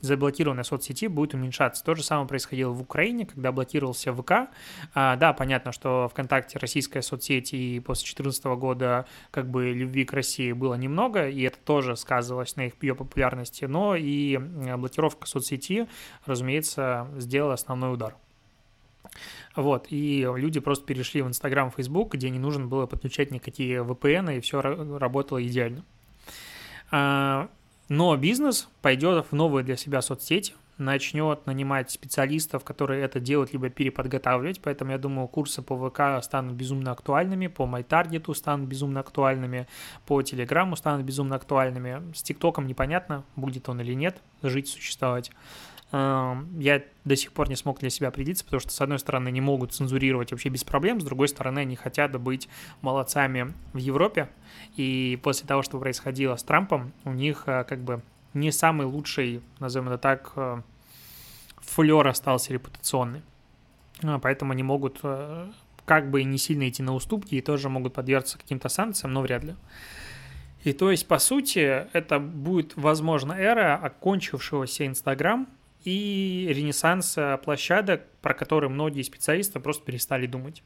заблокированной 0.00 0.64
соцсети, 0.64 1.06
будет 1.06 1.34
уменьшаться. 1.34 1.84
То 1.84 1.94
же 1.94 2.02
самое 2.02 2.26
происходило 2.26 2.72
в 2.72 2.80
Украине, 2.80 3.26
когда 3.26 3.52
блокировался 3.52 4.14
ВК. 4.14 4.50
А, 4.94 5.16
да, 5.16 5.34
понятно, 5.34 5.72
что 5.72 6.08
ВКонтакте 6.08 6.58
российская 6.58 7.02
соцсеть, 7.02 7.52
и 7.52 7.80
после 7.80 8.04
2014 8.04 8.44
года 8.58 9.06
как 9.30 9.50
бы 9.50 9.72
любви 9.72 10.04
к 10.06 10.14
России 10.14 10.52
было 10.52 10.74
немного, 10.74 11.28
и 11.28 11.42
это 11.42 11.58
тоже 11.58 11.94
сказывалось 11.96 12.56
на 12.56 12.66
их 12.66 12.74
ее 12.82 12.94
популярности, 12.94 13.66
но 13.66 13.96
и 13.96 14.38
блокировка 14.38 15.26
соцсети, 15.26 15.88
разумеется, 16.24 17.08
сделала 17.18 17.54
основной 17.54 17.92
удар. 17.92 18.16
Вот, 19.56 19.86
и 19.90 20.20
люди 20.36 20.60
просто 20.60 20.86
перешли 20.86 21.22
в 21.22 21.28
Инстаграм, 21.28 21.70
Фейсбук, 21.70 22.14
где 22.14 22.30
не 22.30 22.38
нужно 22.38 22.66
было 22.66 22.86
подключать 22.86 23.32
никакие 23.32 23.82
VPN, 23.82 24.36
и 24.36 24.40
все 24.40 24.60
работало 24.60 25.44
идеально. 25.44 25.84
А, 26.92 27.48
но 27.88 28.16
бизнес 28.16 28.68
пойдет 28.82 29.26
в 29.28 29.34
новые 29.34 29.64
для 29.64 29.76
себя 29.76 30.02
соцсети, 30.02 30.54
начнет 30.78 31.46
нанимать 31.46 31.90
специалистов, 31.90 32.64
которые 32.64 33.02
это 33.02 33.20
делают, 33.20 33.52
либо 33.52 33.68
переподготавливать. 33.68 34.60
Поэтому 34.60 34.92
я 34.92 34.98
думаю, 34.98 35.28
курсы 35.28 35.62
по 35.62 35.76
ВК 35.76 36.24
станут 36.24 36.54
безумно 36.54 36.92
актуальными, 36.92 37.46
по 37.48 37.64
MyTarget 37.64 38.34
станут 38.34 38.68
безумно 38.68 39.00
актуальными, 39.00 39.66
по 40.06 40.22
Телеграму 40.22 40.76
станут 40.76 41.04
безумно 41.04 41.36
актуальными. 41.36 42.02
С 42.14 42.22
ТикТоком 42.22 42.66
непонятно, 42.66 43.24
будет 43.36 43.68
он 43.68 43.80
или 43.80 43.94
нет, 43.94 44.20
жить, 44.42 44.68
существовать 44.68 45.30
я 45.92 46.82
до 47.04 47.16
сих 47.16 47.32
пор 47.32 47.48
не 47.48 47.56
смог 47.56 47.80
для 47.80 47.90
себя 47.90 48.08
определиться, 48.08 48.44
потому 48.44 48.60
что, 48.60 48.70
с 48.70 48.80
одной 48.80 49.00
стороны, 49.00 49.30
не 49.30 49.40
могут 49.40 49.72
цензурировать 49.72 50.30
вообще 50.30 50.48
без 50.48 50.62
проблем, 50.62 51.00
с 51.00 51.04
другой 51.04 51.26
стороны, 51.26 51.60
они 51.60 51.74
хотят 51.74 52.18
быть 52.20 52.48
молодцами 52.80 53.54
в 53.72 53.78
Европе, 53.78 54.28
и 54.76 55.18
после 55.22 55.48
того, 55.48 55.62
что 55.62 55.80
происходило 55.80 56.36
с 56.36 56.44
Трампом, 56.44 56.92
у 57.04 57.12
них 57.12 57.44
э, 57.46 57.64
как 57.64 57.80
бы 57.80 58.02
не 58.34 58.52
самый 58.52 58.86
лучший, 58.86 59.42
назовем 59.58 59.88
это 59.88 59.98
так, 59.98 60.32
э, 60.36 60.62
флер 61.56 62.06
остался 62.06 62.52
репутационный. 62.52 63.22
А, 64.02 64.18
поэтому 64.18 64.52
они 64.52 64.62
могут 64.62 65.00
э, 65.02 65.50
как 65.84 66.10
бы 66.10 66.22
не 66.22 66.38
сильно 66.38 66.68
идти 66.68 66.82
на 66.82 66.94
уступки 66.94 67.34
и 67.34 67.40
тоже 67.40 67.68
могут 67.68 67.94
подвергаться 67.94 68.38
каким-то 68.38 68.68
санкциям, 68.68 69.12
но 69.12 69.22
вряд 69.22 69.44
ли. 69.44 69.56
И 70.62 70.72
то 70.72 70.90
есть, 70.90 71.08
по 71.08 71.18
сути, 71.18 71.86
это 71.92 72.18
будет, 72.18 72.76
возможно, 72.76 73.32
эра 73.32 73.76
окончившегося 73.76 74.86
Инстаграм, 74.86 75.48
и 75.84 76.46
ренессанс 76.50 77.16
площадок, 77.44 78.06
про 78.22 78.34
которые 78.34 78.70
многие 78.70 79.02
специалисты 79.02 79.60
просто 79.60 79.84
перестали 79.84 80.26
думать. 80.26 80.62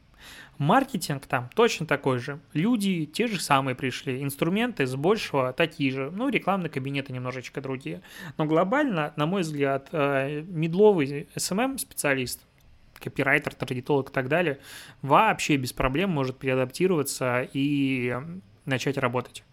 Маркетинг 0.57 1.25
там 1.25 1.49
точно 1.53 1.85
такой 1.85 2.19
же. 2.19 2.39
Люди 2.53 3.05
те 3.05 3.27
же 3.27 3.39
самые 3.39 3.75
пришли, 3.75 4.23
инструменты 4.23 4.85
с 4.85 4.95
большего 4.95 5.53
такие 5.53 5.91
же, 5.91 6.11
ну, 6.11 6.29
рекламные 6.29 6.69
кабинеты 6.69 7.13
немножечко 7.13 7.61
другие. 7.61 8.01
Но 8.37 8.45
глобально, 8.45 9.13
на 9.15 9.25
мой 9.25 9.41
взгляд, 9.41 9.89
э, 9.91 10.41
медловый 10.47 11.27
SMM-специалист, 11.35 12.41
копирайтер, 12.95 13.53
таргетолог 13.53 14.09
и 14.09 14.13
так 14.13 14.29
далее, 14.29 14.59
вообще 15.01 15.57
без 15.57 15.73
проблем 15.73 16.09
может 16.11 16.37
переадаптироваться 16.37 17.47
и 17.53 18.15
начать 18.65 18.97
работать. 18.97 19.43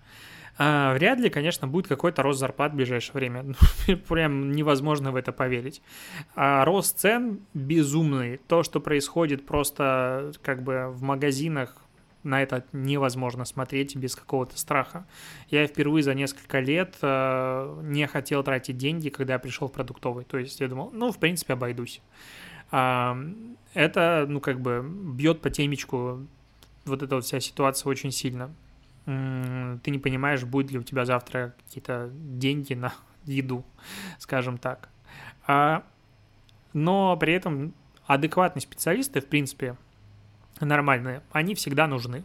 А, 0.59 0.95
вряд 0.95 1.19
ли, 1.19 1.31
конечно, 1.31 1.67
будет 1.67 1.89
какой-то 1.89 2.23
рост 2.23 2.41
зарплат 2.41 2.73
в 2.73 2.77
ближайшее 2.77 3.15
время. 3.15 3.55
Прям 4.09 4.53
невозможно 4.53 5.13
в 5.13 5.17
это 5.17 5.33
поверить. 5.33 5.83
А 6.35 6.65
рост 6.65 6.99
цен 6.99 7.41
безумный. 7.55 8.39
То, 8.49 8.63
что 8.63 8.81
происходит 8.81 9.47
просто 9.47 10.33
как 10.43 10.63
бы 10.63 10.89
в 10.91 11.03
магазинах, 11.03 11.77
на 12.23 12.41
это 12.41 12.65
невозможно 12.73 13.45
смотреть 13.45 13.97
без 13.97 14.15
какого-то 14.15 14.57
страха. 14.57 15.07
Я 15.49 15.67
впервые 15.67 16.05
за 16.05 16.15
несколько 16.15 16.61
лет 16.61 16.95
э, 17.03 17.81
не 17.83 18.07
хотел 18.07 18.45
тратить 18.45 18.77
деньги, 18.77 19.09
когда 19.09 19.33
я 19.33 19.39
пришел 19.41 19.67
в 19.67 19.73
продуктовый. 19.73 20.25
То 20.25 20.39
есть 20.39 20.61
я 20.61 20.69
думал, 20.69 20.91
ну, 20.93 21.11
в 21.11 21.19
принципе, 21.19 21.55
обойдусь. 21.55 22.01
Э, 22.71 23.15
это, 23.75 24.27
ну, 24.29 24.41
как 24.41 24.61
бы 24.61 24.85
бьет 24.87 25.41
по 25.41 25.51
темечку 25.51 26.25
вот 26.85 27.03
эта 27.03 27.17
вот 27.17 27.25
вся 27.25 27.41
ситуация 27.41 27.91
очень 27.91 28.13
сильно 28.13 28.55
ты 29.05 29.91
не 29.91 29.99
понимаешь, 29.99 30.45
будет 30.45 30.71
ли 30.71 30.79
у 30.79 30.83
тебя 30.83 31.05
завтра 31.05 31.55
какие-то 31.65 32.11
деньги 32.13 32.75
на 32.75 32.93
еду, 33.25 33.65
скажем 34.19 34.59
так. 34.59 34.89
А, 35.47 35.85
но 36.73 37.17
при 37.17 37.35
этом 37.35 37.75
адекватные 38.07 38.63
специалисты, 38.63 39.21
в 39.21 39.27
принципе, 39.27 39.77
нормальные, 40.61 41.23
они 41.33 41.55
всегда 41.55 41.87
нужны. 41.87 42.25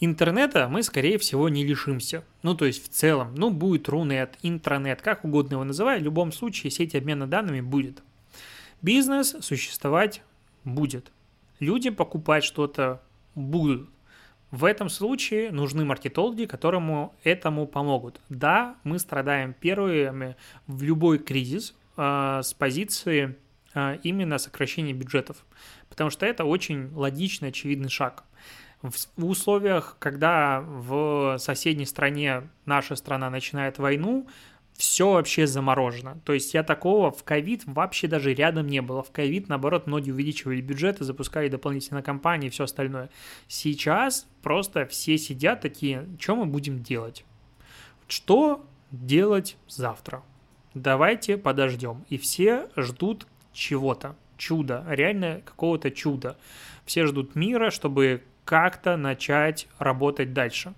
Интернета 0.00 0.68
мы, 0.68 0.82
скорее 0.82 1.18
всего, 1.18 1.48
не 1.48 1.64
лишимся. 1.64 2.24
Ну, 2.42 2.54
то 2.54 2.64
есть 2.64 2.84
в 2.84 2.88
целом, 2.88 3.34
ну, 3.36 3.50
будет 3.50 3.88
Рунет, 3.88 4.36
интранет, 4.42 5.02
как 5.02 5.24
угодно 5.24 5.54
его 5.54 5.64
называй, 5.64 6.00
в 6.00 6.02
любом 6.02 6.32
случае 6.32 6.70
сеть 6.70 6.94
обмена 6.94 7.26
данными 7.26 7.60
будет. 7.60 8.02
Бизнес 8.82 9.36
существовать 9.40 10.22
будет. 10.64 11.12
Люди 11.60 11.90
покупать 11.90 12.44
что-то 12.44 13.02
будут. 13.34 13.88
В 14.54 14.66
этом 14.66 14.88
случае 14.88 15.50
нужны 15.50 15.84
маркетологи, 15.84 16.44
которому 16.44 17.16
этому 17.24 17.66
помогут. 17.66 18.20
Да, 18.28 18.76
мы 18.84 19.00
страдаем 19.00 19.52
первыми 19.52 20.36
в 20.68 20.84
любой 20.84 21.18
кризис 21.18 21.74
э, 21.96 22.40
с 22.40 22.54
позиции 22.54 23.36
э, 23.74 23.98
именно 24.04 24.38
сокращения 24.38 24.92
бюджетов, 24.92 25.44
потому 25.88 26.10
что 26.10 26.24
это 26.24 26.44
очень 26.44 26.92
логичный, 26.94 27.48
очевидный 27.48 27.88
шаг. 27.88 28.22
В 28.82 29.24
условиях, 29.24 29.96
когда 29.98 30.60
в 30.60 31.36
соседней 31.38 31.86
стране 31.86 32.48
наша 32.64 32.94
страна 32.94 33.30
начинает 33.30 33.78
войну, 33.78 34.28
все 34.76 35.12
вообще 35.12 35.46
заморожено. 35.46 36.18
То 36.24 36.32
есть 36.32 36.52
я 36.52 36.62
такого 36.62 37.10
в 37.10 37.22
ковид 37.22 37.62
вообще 37.64 38.08
даже 38.08 38.34
рядом 38.34 38.66
не 38.66 38.82
было. 38.82 39.02
В 39.02 39.10
ковид, 39.12 39.48
наоборот, 39.48 39.86
многие 39.86 40.10
увеличивали 40.10 40.60
бюджеты, 40.60 41.04
запускали 41.04 41.48
дополнительные 41.48 42.02
компании 42.02 42.48
и 42.48 42.50
все 42.50 42.64
остальное. 42.64 43.08
Сейчас 43.46 44.26
просто 44.42 44.86
все 44.86 45.16
сидят 45.16 45.60
такие, 45.60 46.06
что 46.18 46.36
мы 46.36 46.46
будем 46.46 46.82
делать? 46.82 47.24
Что 48.08 48.66
делать 48.90 49.56
завтра? 49.68 50.22
Давайте 50.74 51.38
подождем. 51.38 52.04
И 52.08 52.18
все 52.18 52.68
ждут 52.76 53.28
чего-то, 53.52 54.16
чуда, 54.36 54.84
реально 54.88 55.40
какого-то 55.44 55.92
чуда. 55.92 56.36
Все 56.84 57.06
ждут 57.06 57.36
мира, 57.36 57.70
чтобы 57.70 58.24
как-то 58.44 58.96
начать 58.96 59.68
работать 59.78 60.32
дальше. 60.32 60.74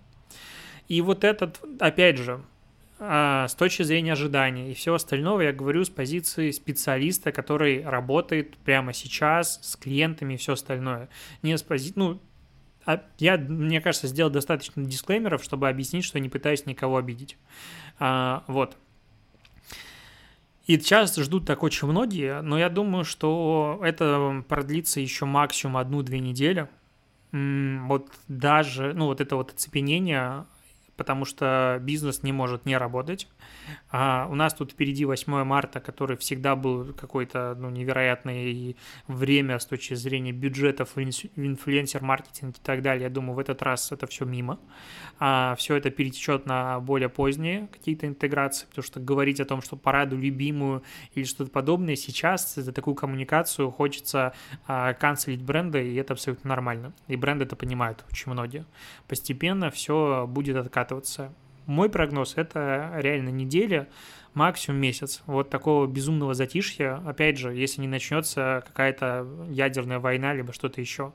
И 0.87 1.01
вот 1.01 1.25
этот, 1.25 1.61
опять 1.81 2.19
же, 2.19 2.43
с 2.99 3.55
точки 3.59 3.83
зрения 3.83 4.13
ожидания 4.13 4.71
и 4.71 4.75
всего 4.75 4.95
остального 4.95 5.43
я 5.43 5.53
говорю 5.53 5.85
с 5.85 5.91
позиции 5.91 6.51
специалиста, 6.51 7.31
который 7.31 7.85
работает 7.85 8.57
прямо 8.59 8.95
сейчас 8.95 9.61
с 9.63 9.77
клиентами 9.77 10.35
и 10.35 10.37
все 10.39 10.55
остальное. 10.55 11.09
Не 11.43 11.59
с 11.59 11.63
позиции, 11.63 11.93
ну, 11.97 12.21
а 12.87 13.03
я, 13.19 13.37
мне 13.37 13.81
кажется, 13.81 14.07
сделал 14.07 14.31
достаточно 14.31 14.83
дисклеймеров, 14.85 15.43
чтобы 15.43 15.69
объяснить, 15.69 16.05
что 16.05 16.21
не 16.21 16.29
пытаюсь 16.29 16.67
никого 16.67 16.97
обидеть. 16.97 17.37
А, 17.99 18.45
вот. 18.47 18.77
И 20.67 20.79
сейчас 20.79 21.17
ждут 21.17 21.47
так 21.47 21.63
очень 21.63 21.89
многие, 21.89 22.41
но 22.43 22.59
я 22.59 22.69
думаю, 22.69 23.05
что 23.05 23.81
это 23.83 24.43
продлится 24.49 25.01
еще 25.01 25.25
максимум 25.25 25.77
одну-две 25.77 26.21
недели. 26.21 26.69
Вот 27.33 28.11
даже, 28.29 28.95
ну, 28.95 29.07
вот 29.07 29.21
это 29.21 29.37
вот 29.37 29.53
оцепенение 29.53 30.47
потому 30.97 31.25
что 31.25 31.79
бизнес 31.81 32.23
не 32.23 32.33
может 32.33 32.67
не 32.67 32.77
работать. 32.77 33.29
А 33.91 34.27
у 34.31 34.35
нас 34.35 34.55
тут 34.55 34.73
впереди 34.73 35.05
8 35.05 35.45
марта, 35.45 35.81
который 35.81 36.17
всегда 36.17 36.57
был 36.57 36.93
какой-то 36.95 37.55
ну, 37.59 37.71
невероятное 37.71 38.75
время 39.07 39.59
с 39.59 39.67
точки 39.67 39.95
зрения 39.95 40.33
бюджетов 40.33 40.97
инфлюенсер-маркетинг 40.97 42.57
и 42.57 42.61
так 42.63 42.83
далее. 42.83 43.05
Я 43.05 43.11
думаю, 43.11 43.37
в 43.37 43.39
этот 43.39 43.63
раз 43.63 43.93
это 43.93 44.07
все 44.07 44.25
мимо. 44.25 44.59
А 45.19 45.55
все 45.57 45.77
это 45.77 45.91
перетечет 45.91 46.47
на 46.47 46.81
более 46.81 47.09
поздние 47.09 47.69
какие-то 47.69 48.07
интеграции, 48.07 48.67
потому 48.67 48.85
что 48.85 49.01
говорить 49.01 49.41
о 49.41 49.45
том, 49.45 49.63
что 49.63 49.77
пораду 49.77 50.17
любимую 50.17 50.83
или 51.15 51.25
что-то 51.25 51.51
подобное 51.51 51.97
сейчас, 51.97 52.55
за 52.55 52.73
такую 52.73 52.95
коммуникацию 52.95 53.71
хочется 53.71 54.33
а, 54.67 54.95
канцелить 54.95 55.43
бренды, 55.43 55.89
и 55.89 55.95
это 55.97 56.15
абсолютно 56.15 56.49
нормально. 56.49 56.93
И 57.09 57.17
бренды 57.17 57.45
это 57.45 57.57
понимают 57.57 58.05
очень 58.11 58.33
многие. 58.33 58.65
Постепенно 59.09 59.71
все 59.71 60.27
будет 60.29 60.57
откатываться. 60.57 60.86
Мой 61.67 61.89
прогноз– 61.89 62.35
это 62.37 62.93
реально 62.97 63.31
неделя, 63.31 63.89
максимум 64.35 64.81
месяц. 64.81 65.23
Вот 65.27 65.51
такого 65.51 65.87
безумного 65.87 66.35
затишья, 66.35 67.03
опять 67.07 67.39
же, 67.39 67.55
если 67.55 67.81
не 67.81 67.89
начнется 67.89 68.63
какая-то 68.67 69.27
ядерная 69.49 69.99
война, 69.99 70.33
либо 70.33 70.53
что-то 70.53 70.81
еще. 70.81 71.13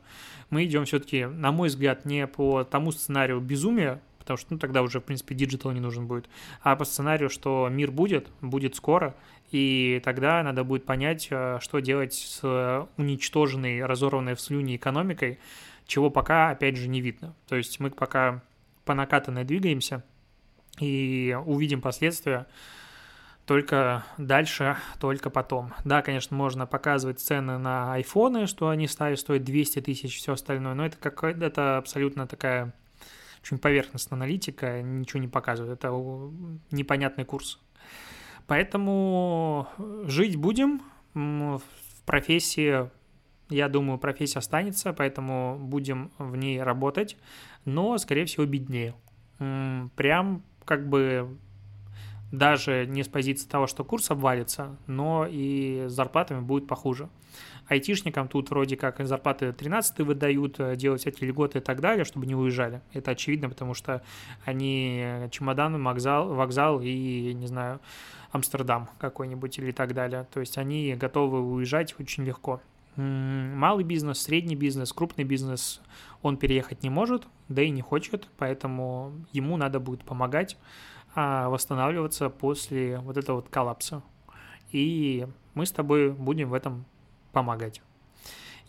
Мы 0.49 0.65
идем 0.65 0.83
все-таки, 0.85 1.25
на 1.25 1.51
мой 1.51 1.69
взгляд, 1.69 2.03
не 2.03 2.27
по 2.27 2.63
тому 2.63 2.91
сценарию 2.91 3.39
безумия, 3.39 4.01
потому 4.17 4.37
что 4.37 4.53
ну, 4.53 4.59
тогда 4.59 4.81
уже, 4.81 4.99
в 4.99 5.03
принципе, 5.03 5.35
диджитал 5.35 5.71
не 5.71 5.79
нужен 5.79 6.07
будет, 6.07 6.29
а 6.61 6.75
по 6.75 6.83
сценарию, 6.83 7.29
что 7.29 7.69
мир 7.71 7.91
будет, 7.91 8.29
будет 8.41 8.75
скоро, 8.75 9.15
и 9.51 10.01
тогда 10.03 10.43
надо 10.43 10.63
будет 10.63 10.85
понять, 10.85 11.27
э, 11.29 11.59
что 11.61 11.79
делать 11.79 12.13
с 12.13 12.87
уничтоженной, 12.97 13.85
разорванной 13.85 14.35
в 14.35 14.41
слюни 14.41 14.75
экономикой, 14.75 15.39
чего 15.85 16.09
пока, 16.09 16.49
опять 16.51 16.77
же, 16.77 16.87
не 16.87 17.01
видно. 17.01 17.35
То 17.47 17.55
есть 17.55 17.79
мы 17.79 17.89
пока 17.89 18.41
по 18.85 18.93
накатанной 18.93 19.43
двигаемся– 19.43 20.03
и 20.79 21.37
увидим 21.45 21.81
последствия 21.81 22.47
только 23.45 24.05
дальше, 24.17 24.77
только 24.99 25.29
потом. 25.29 25.73
Да, 25.83 26.01
конечно, 26.01 26.37
можно 26.37 26.65
показывать 26.65 27.19
цены 27.19 27.57
на 27.57 27.93
айфоны, 27.93 28.47
что 28.47 28.69
они 28.69 28.87
стали 28.87 29.15
стоить 29.15 29.43
200 29.43 29.81
тысяч, 29.81 30.17
все 30.17 30.33
остальное, 30.33 30.73
но 30.73 30.85
это, 30.85 30.97
как, 30.97 31.23
это 31.23 31.77
абсолютно 31.77 32.27
такая 32.27 32.73
очень 33.43 33.57
поверхностная 33.57 34.17
аналитика, 34.17 34.81
ничего 34.81 35.19
не 35.19 35.27
показывает, 35.27 35.73
это 35.73 35.89
непонятный 36.69 37.25
курс. 37.25 37.59
Поэтому 38.47 39.67
жить 40.05 40.35
будем 40.35 40.81
в 41.13 41.61
профессии, 42.05 42.89
я 43.51 43.69
думаю, 43.69 43.99
профессия 43.99 44.39
останется, 44.39 44.93
поэтому 44.93 45.57
будем 45.59 46.11
в 46.17 46.35
ней 46.35 46.61
работать, 46.61 47.17
но, 47.65 47.97
скорее 47.97 48.25
всего, 48.25 48.45
беднее. 48.45 48.95
Прям 49.95 50.43
как 50.65 50.87
бы 50.87 51.37
даже 52.31 52.85
не 52.87 53.03
с 53.03 53.07
позиции 53.07 53.47
того, 53.47 53.67
что 53.67 53.83
курс 53.83 54.09
обвалится, 54.09 54.77
но 54.87 55.27
и 55.29 55.85
с 55.87 55.91
зарплатами 55.91 56.39
будет 56.39 56.67
похуже. 56.67 57.09
Айтишникам 57.67 58.27
тут 58.27 58.49
вроде 58.49 58.75
как 58.75 59.05
зарплаты 59.05 59.53
13 59.53 59.99
выдают, 59.99 60.59
э, 60.59 60.75
делать 60.75 61.05
эти 61.05 61.23
льготы 61.23 61.59
и 61.59 61.61
так 61.61 61.79
далее, 61.79 62.03
чтобы 62.03 62.25
не 62.25 62.35
уезжали. 62.35 62.81
Это 62.91 63.11
очевидно, 63.11 63.49
потому 63.49 63.73
что 63.73 64.01
они 64.43 65.27
чемодан, 65.31 65.81
вокзал, 65.81 66.33
вокзал 66.33 66.81
и, 66.81 67.33
не 67.33 67.47
знаю, 67.47 67.79
Амстердам 68.31 68.89
какой-нибудь 68.97 69.57
или 69.59 69.71
так 69.71 69.93
далее. 69.93 70.27
То 70.33 70.39
есть 70.39 70.57
они 70.57 70.95
готовы 70.95 71.41
уезжать 71.41 71.95
очень 71.99 72.23
легко. 72.23 72.61
Малый 72.95 73.83
бизнес, 73.83 74.19
средний 74.21 74.55
бизнес, 74.55 74.91
крупный 74.91 75.23
бизнес, 75.23 75.81
он 76.21 76.37
переехать 76.37 76.83
не 76.83 76.89
может, 76.89 77.27
да 77.47 77.61
и 77.61 77.69
не 77.69 77.81
хочет, 77.81 78.27
поэтому 78.37 79.13
ему 79.31 79.55
надо 79.57 79.79
будет 79.79 80.03
помогать 80.03 80.57
а, 81.15 81.49
восстанавливаться 81.49 82.29
после 82.29 82.99
вот 82.99 83.17
этого 83.17 83.37
вот 83.37 83.49
коллапса. 83.49 84.03
И 84.71 85.27
мы 85.53 85.65
с 85.65 85.71
тобой 85.71 86.11
будем 86.11 86.49
в 86.49 86.53
этом 86.53 86.85
помогать. 87.31 87.81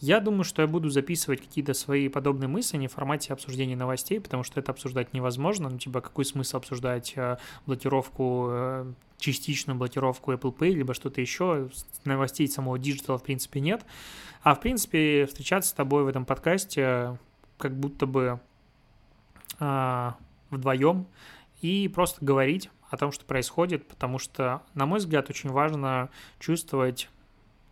Я 0.02 0.18
думаю, 0.18 0.42
что 0.42 0.62
я 0.62 0.68
буду 0.68 0.90
записывать 0.90 1.40
какие-то 1.40 1.74
свои 1.74 2.08
подобные 2.08 2.48
мысли 2.48 2.76
не 2.76 2.88
в 2.88 2.92
формате 2.92 3.32
обсуждения 3.32 3.76
новостей, 3.76 4.20
потому 4.20 4.42
что 4.42 4.58
это 4.58 4.72
обсуждать 4.72 5.12
невозможно. 5.12 5.68
Ну, 5.70 5.78
типа, 5.78 6.00
какой 6.00 6.24
смысл 6.24 6.56
обсуждать 6.56 7.12
э, 7.14 7.36
блокировку, 7.66 8.48
э, 8.50 8.92
частичную 9.18 9.78
блокировку 9.78 10.32
Apple 10.32 10.52
Pay, 10.56 10.70
либо 10.70 10.92
что-то 10.92 11.20
еще. 11.20 11.70
Новостей 12.04 12.48
самого 12.48 12.80
диджитала, 12.80 13.16
в 13.16 13.22
принципе, 13.22 13.60
нет. 13.60 13.86
А, 14.42 14.56
в 14.56 14.60
принципе, 14.60 15.24
встречаться 15.26 15.70
с 15.70 15.72
тобой 15.72 16.02
в 16.02 16.08
этом 16.08 16.24
подкасте 16.24 17.16
как 17.56 17.78
будто 17.78 18.06
бы 18.06 18.40
э, 19.60 20.10
вдвоем 20.50 21.06
и 21.60 21.86
просто 21.86 22.24
говорить 22.24 22.70
о 22.90 22.96
том, 22.96 23.12
что 23.12 23.24
происходит, 23.24 23.86
потому 23.86 24.18
что, 24.18 24.62
на 24.74 24.84
мой 24.84 24.98
взгляд, 24.98 25.30
очень 25.30 25.50
важно 25.50 26.10
чувствовать 26.40 27.08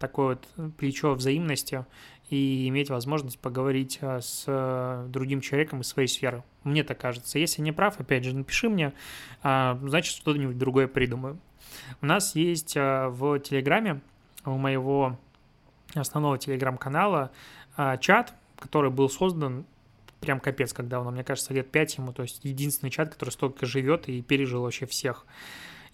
такое 0.00 0.38
вот 0.56 0.74
плечо 0.76 1.14
взаимности 1.14 1.86
и 2.30 2.68
иметь 2.68 2.90
возможность 2.90 3.38
поговорить 3.40 3.98
а, 4.00 4.20
с 4.20 4.44
э, 4.46 5.06
другим 5.08 5.40
человеком 5.40 5.80
из 5.80 5.88
своей 5.88 6.06
сферы. 6.06 6.44
Мне 6.62 6.84
так 6.84 6.98
кажется. 6.98 7.40
Если 7.40 7.60
не 7.60 7.72
прав, 7.72 7.98
опять 7.98 8.24
же, 8.24 8.34
напиши 8.34 8.68
мне, 8.68 8.92
а, 9.42 9.78
значит, 9.82 10.14
что-нибудь 10.14 10.56
другое 10.56 10.86
придумаю. 10.86 11.38
У 12.00 12.06
нас 12.06 12.36
есть 12.36 12.74
а, 12.76 13.08
в 13.08 13.40
Телеграме, 13.40 14.00
у 14.44 14.56
моего 14.56 15.18
основного 15.94 16.38
телеграм-канала, 16.38 17.32
чат, 17.98 18.32
который 18.56 18.90
был 18.90 19.10
создан 19.10 19.66
прям 20.20 20.38
капец, 20.38 20.72
когда 20.72 21.00
он, 21.00 21.12
мне 21.12 21.24
кажется, 21.24 21.52
лет 21.52 21.70
пять 21.70 21.96
ему, 21.98 22.12
то 22.12 22.22
есть 22.22 22.44
единственный 22.44 22.90
чат, 22.90 23.12
который 23.12 23.30
столько 23.30 23.66
живет 23.66 24.08
и 24.08 24.22
пережил 24.22 24.62
вообще 24.62 24.86
всех. 24.86 25.26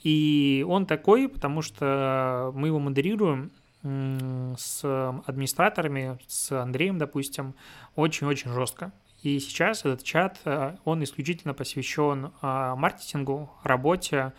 И 0.03 0.65
он 0.69 0.85
такой, 0.85 1.29
потому 1.29 1.63
что 1.63 2.53
мы 2.55 2.69
его 2.69 2.79
модерируем, 2.79 3.51
с 3.83 5.21
администраторами, 5.27 6.19
с 6.27 6.53
Андреем, 6.53 6.99
допустим, 6.99 7.55
очень-очень 7.95 8.51
жестко. 8.51 8.93
И 9.23 9.39
сейчас 9.41 9.81
этот 9.81 10.03
чат, 10.03 10.39
э, 10.45 10.77
он 10.85 11.03
исключительно 11.03 11.55
посвящен 11.55 12.33
а, 12.43 12.77
маркетингу, 12.77 13.51
работе, 13.63 14.33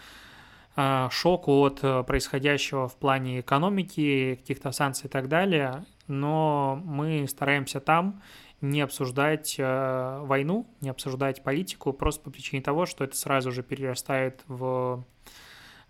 а, 0.76 1.10
шок 1.10 1.47
от 1.47 1.80
э, 1.82 2.04
происходящего 2.04 2.88
в 2.88 2.95
плане 2.95 3.39
экономики, 3.39 4.36
каких-то 4.36 4.71
санкций 4.71 5.08
и 5.08 5.10
так 5.10 5.28
далее, 5.28 5.86
но 6.08 6.80
мы 6.86 7.28
стараемся 7.28 7.80
там 7.80 8.21
не 8.62 8.82
обсуждать 8.82 9.56
э, 9.58 10.19
войну, 10.21 10.67
не 10.82 10.89
обсуждать 10.89 11.43
политику, 11.43 11.93
просто 11.93 12.23
по 12.23 12.30
причине 12.30 12.62
того, 12.62 12.86
что 12.86 13.04
это 13.04 13.15
сразу 13.15 13.52
же 13.52 13.63
перерастает 13.63 14.43
в 14.47 15.04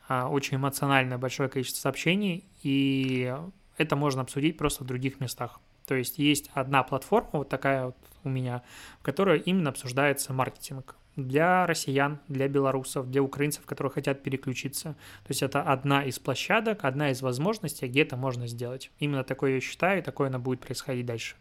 очень 0.07 0.57
эмоциональное 0.57 1.17
большое 1.17 1.49
количество 1.49 1.81
сообщений, 1.81 2.45
и 2.63 3.35
это 3.77 3.95
можно 3.95 4.21
обсудить 4.21 4.57
просто 4.57 4.83
в 4.83 4.87
других 4.87 5.19
местах. 5.19 5.59
То 5.85 5.95
есть 5.95 6.17
есть 6.19 6.49
одна 6.53 6.83
платформа, 6.83 7.29
вот 7.33 7.49
такая 7.49 7.85
вот 7.87 7.97
у 8.23 8.29
меня, 8.29 8.61
в 8.99 9.03
которой 9.03 9.39
именно 9.39 9.69
обсуждается 9.69 10.33
маркетинг 10.33 10.95
для 11.15 11.65
россиян, 11.65 12.19
для 12.27 12.47
белорусов, 12.47 13.09
для 13.09 13.23
украинцев, 13.23 13.65
которые 13.65 13.91
хотят 13.91 14.21
переключиться. 14.21 14.93
То 15.23 15.29
есть 15.29 15.41
это 15.41 15.61
одна 15.63 16.03
из 16.03 16.19
площадок, 16.19 16.83
одна 16.83 17.09
из 17.09 17.21
возможностей, 17.21 17.87
где 17.87 18.03
это 18.03 18.17
можно 18.17 18.47
сделать. 18.47 18.91
Именно 18.99 19.23
такое 19.23 19.55
я 19.55 19.61
считаю, 19.61 19.99
и 19.99 20.03
такое 20.03 20.27
оно 20.27 20.39
будет 20.39 20.59
происходить 20.59 21.05
дальше. 21.05 21.35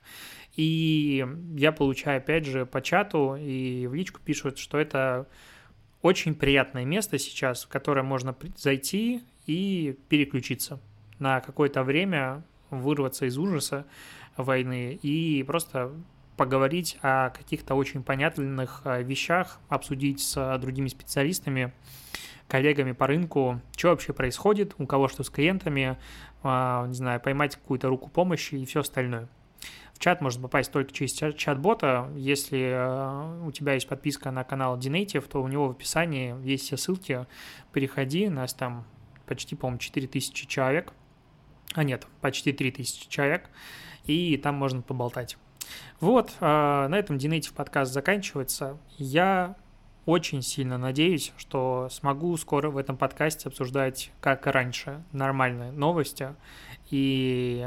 И 0.54 1.26
я 1.56 1.72
получаю, 1.72 2.18
опять 2.18 2.46
же, 2.46 2.64
по 2.64 2.80
чату 2.80 3.36
и 3.36 3.86
в 3.86 3.94
личку 3.94 4.20
пишут, 4.24 4.58
что 4.58 4.78
это 4.78 5.28
очень 6.06 6.34
приятное 6.36 6.84
место 6.84 7.18
сейчас, 7.18 7.64
в 7.64 7.68
которое 7.68 8.02
можно 8.02 8.34
зайти 8.56 9.22
и 9.46 9.98
переключиться 10.08 10.80
на 11.18 11.40
какое-то 11.40 11.82
время, 11.82 12.44
вырваться 12.70 13.26
из 13.26 13.36
ужаса 13.36 13.86
войны 14.36 14.98
и 15.02 15.42
просто 15.42 15.92
поговорить 16.36 16.98
о 17.02 17.30
каких-то 17.30 17.74
очень 17.74 18.02
понятных 18.02 18.82
э, 18.84 19.02
вещах, 19.02 19.58
обсудить 19.68 20.20
с 20.20 20.58
другими 20.58 20.88
специалистами, 20.88 21.72
коллегами 22.46 22.92
по 22.92 23.06
рынку, 23.06 23.60
что 23.76 23.88
вообще 23.88 24.12
происходит, 24.12 24.74
у 24.78 24.86
кого 24.86 25.08
что 25.08 25.24
с 25.24 25.30
клиентами, 25.30 25.98
а, 26.42 26.86
не 26.86 26.94
знаю, 26.94 27.20
поймать 27.20 27.56
какую-то 27.56 27.88
руку 27.88 28.10
помощи 28.10 28.54
и 28.54 28.64
все 28.66 28.80
остальное. 28.80 29.28
В 29.96 29.98
чат 29.98 30.20
можно 30.20 30.42
попасть 30.42 30.70
только 30.72 30.92
через 30.92 31.12
чат-бота. 31.12 32.10
Если 32.16 32.70
э, 32.70 33.46
у 33.46 33.50
тебя 33.50 33.72
есть 33.72 33.88
подписка 33.88 34.30
на 34.30 34.44
канал 34.44 34.78
Dinative, 34.78 35.26
то 35.26 35.42
у 35.42 35.48
него 35.48 35.68
в 35.68 35.70
описании 35.70 36.38
есть 36.46 36.64
все 36.64 36.76
ссылки. 36.76 37.26
Переходи, 37.72 38.28
нас 38.28 38.52
там 38.52 38.84
почти, 39.24 39.56
по-моему, 39.56 39.78
4000 39.78 40.46
человек. 40.48 40.92
А 41.72 41.82
нет, 41.82 42.06
почти 42.20 42.52
3000 42.52 43.08
человек. 43.08 43.48
И 44.04 44.36
там 44.36 44.56
можно 44.56 44.82
поболтать. 44.82 45.38
Вот, 46.00 46.34
а, 46.40 46.88
на 46.88 46.98
этом 46.98 47.16
Динейтив 47.16 47.54
подкаст 47.54 47.94
заканчивается. 47.94 48.76
Я 48.98 49.56
очень 50.04 50.42
сильно 50.42 50.76
надеюсь, 50.76 51.32
что 51.38 51.88
смогу 51.90 52.36
скоро 52.36 52.68
в 52.68 52.76
этом 52.76 52.98
подкасте 52.98 53.48
обсуждать, 53.48 54.12
как 54.20 54.46
и 54.46 54.50
раньше, 54.50 55.02
нормальные 55.12 55.72
новости. 55.72 56.34
И 56.90 57.66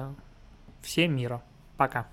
всем 0.84 1.16
мира. 1.16 1.42
Пока. 1.76 2.08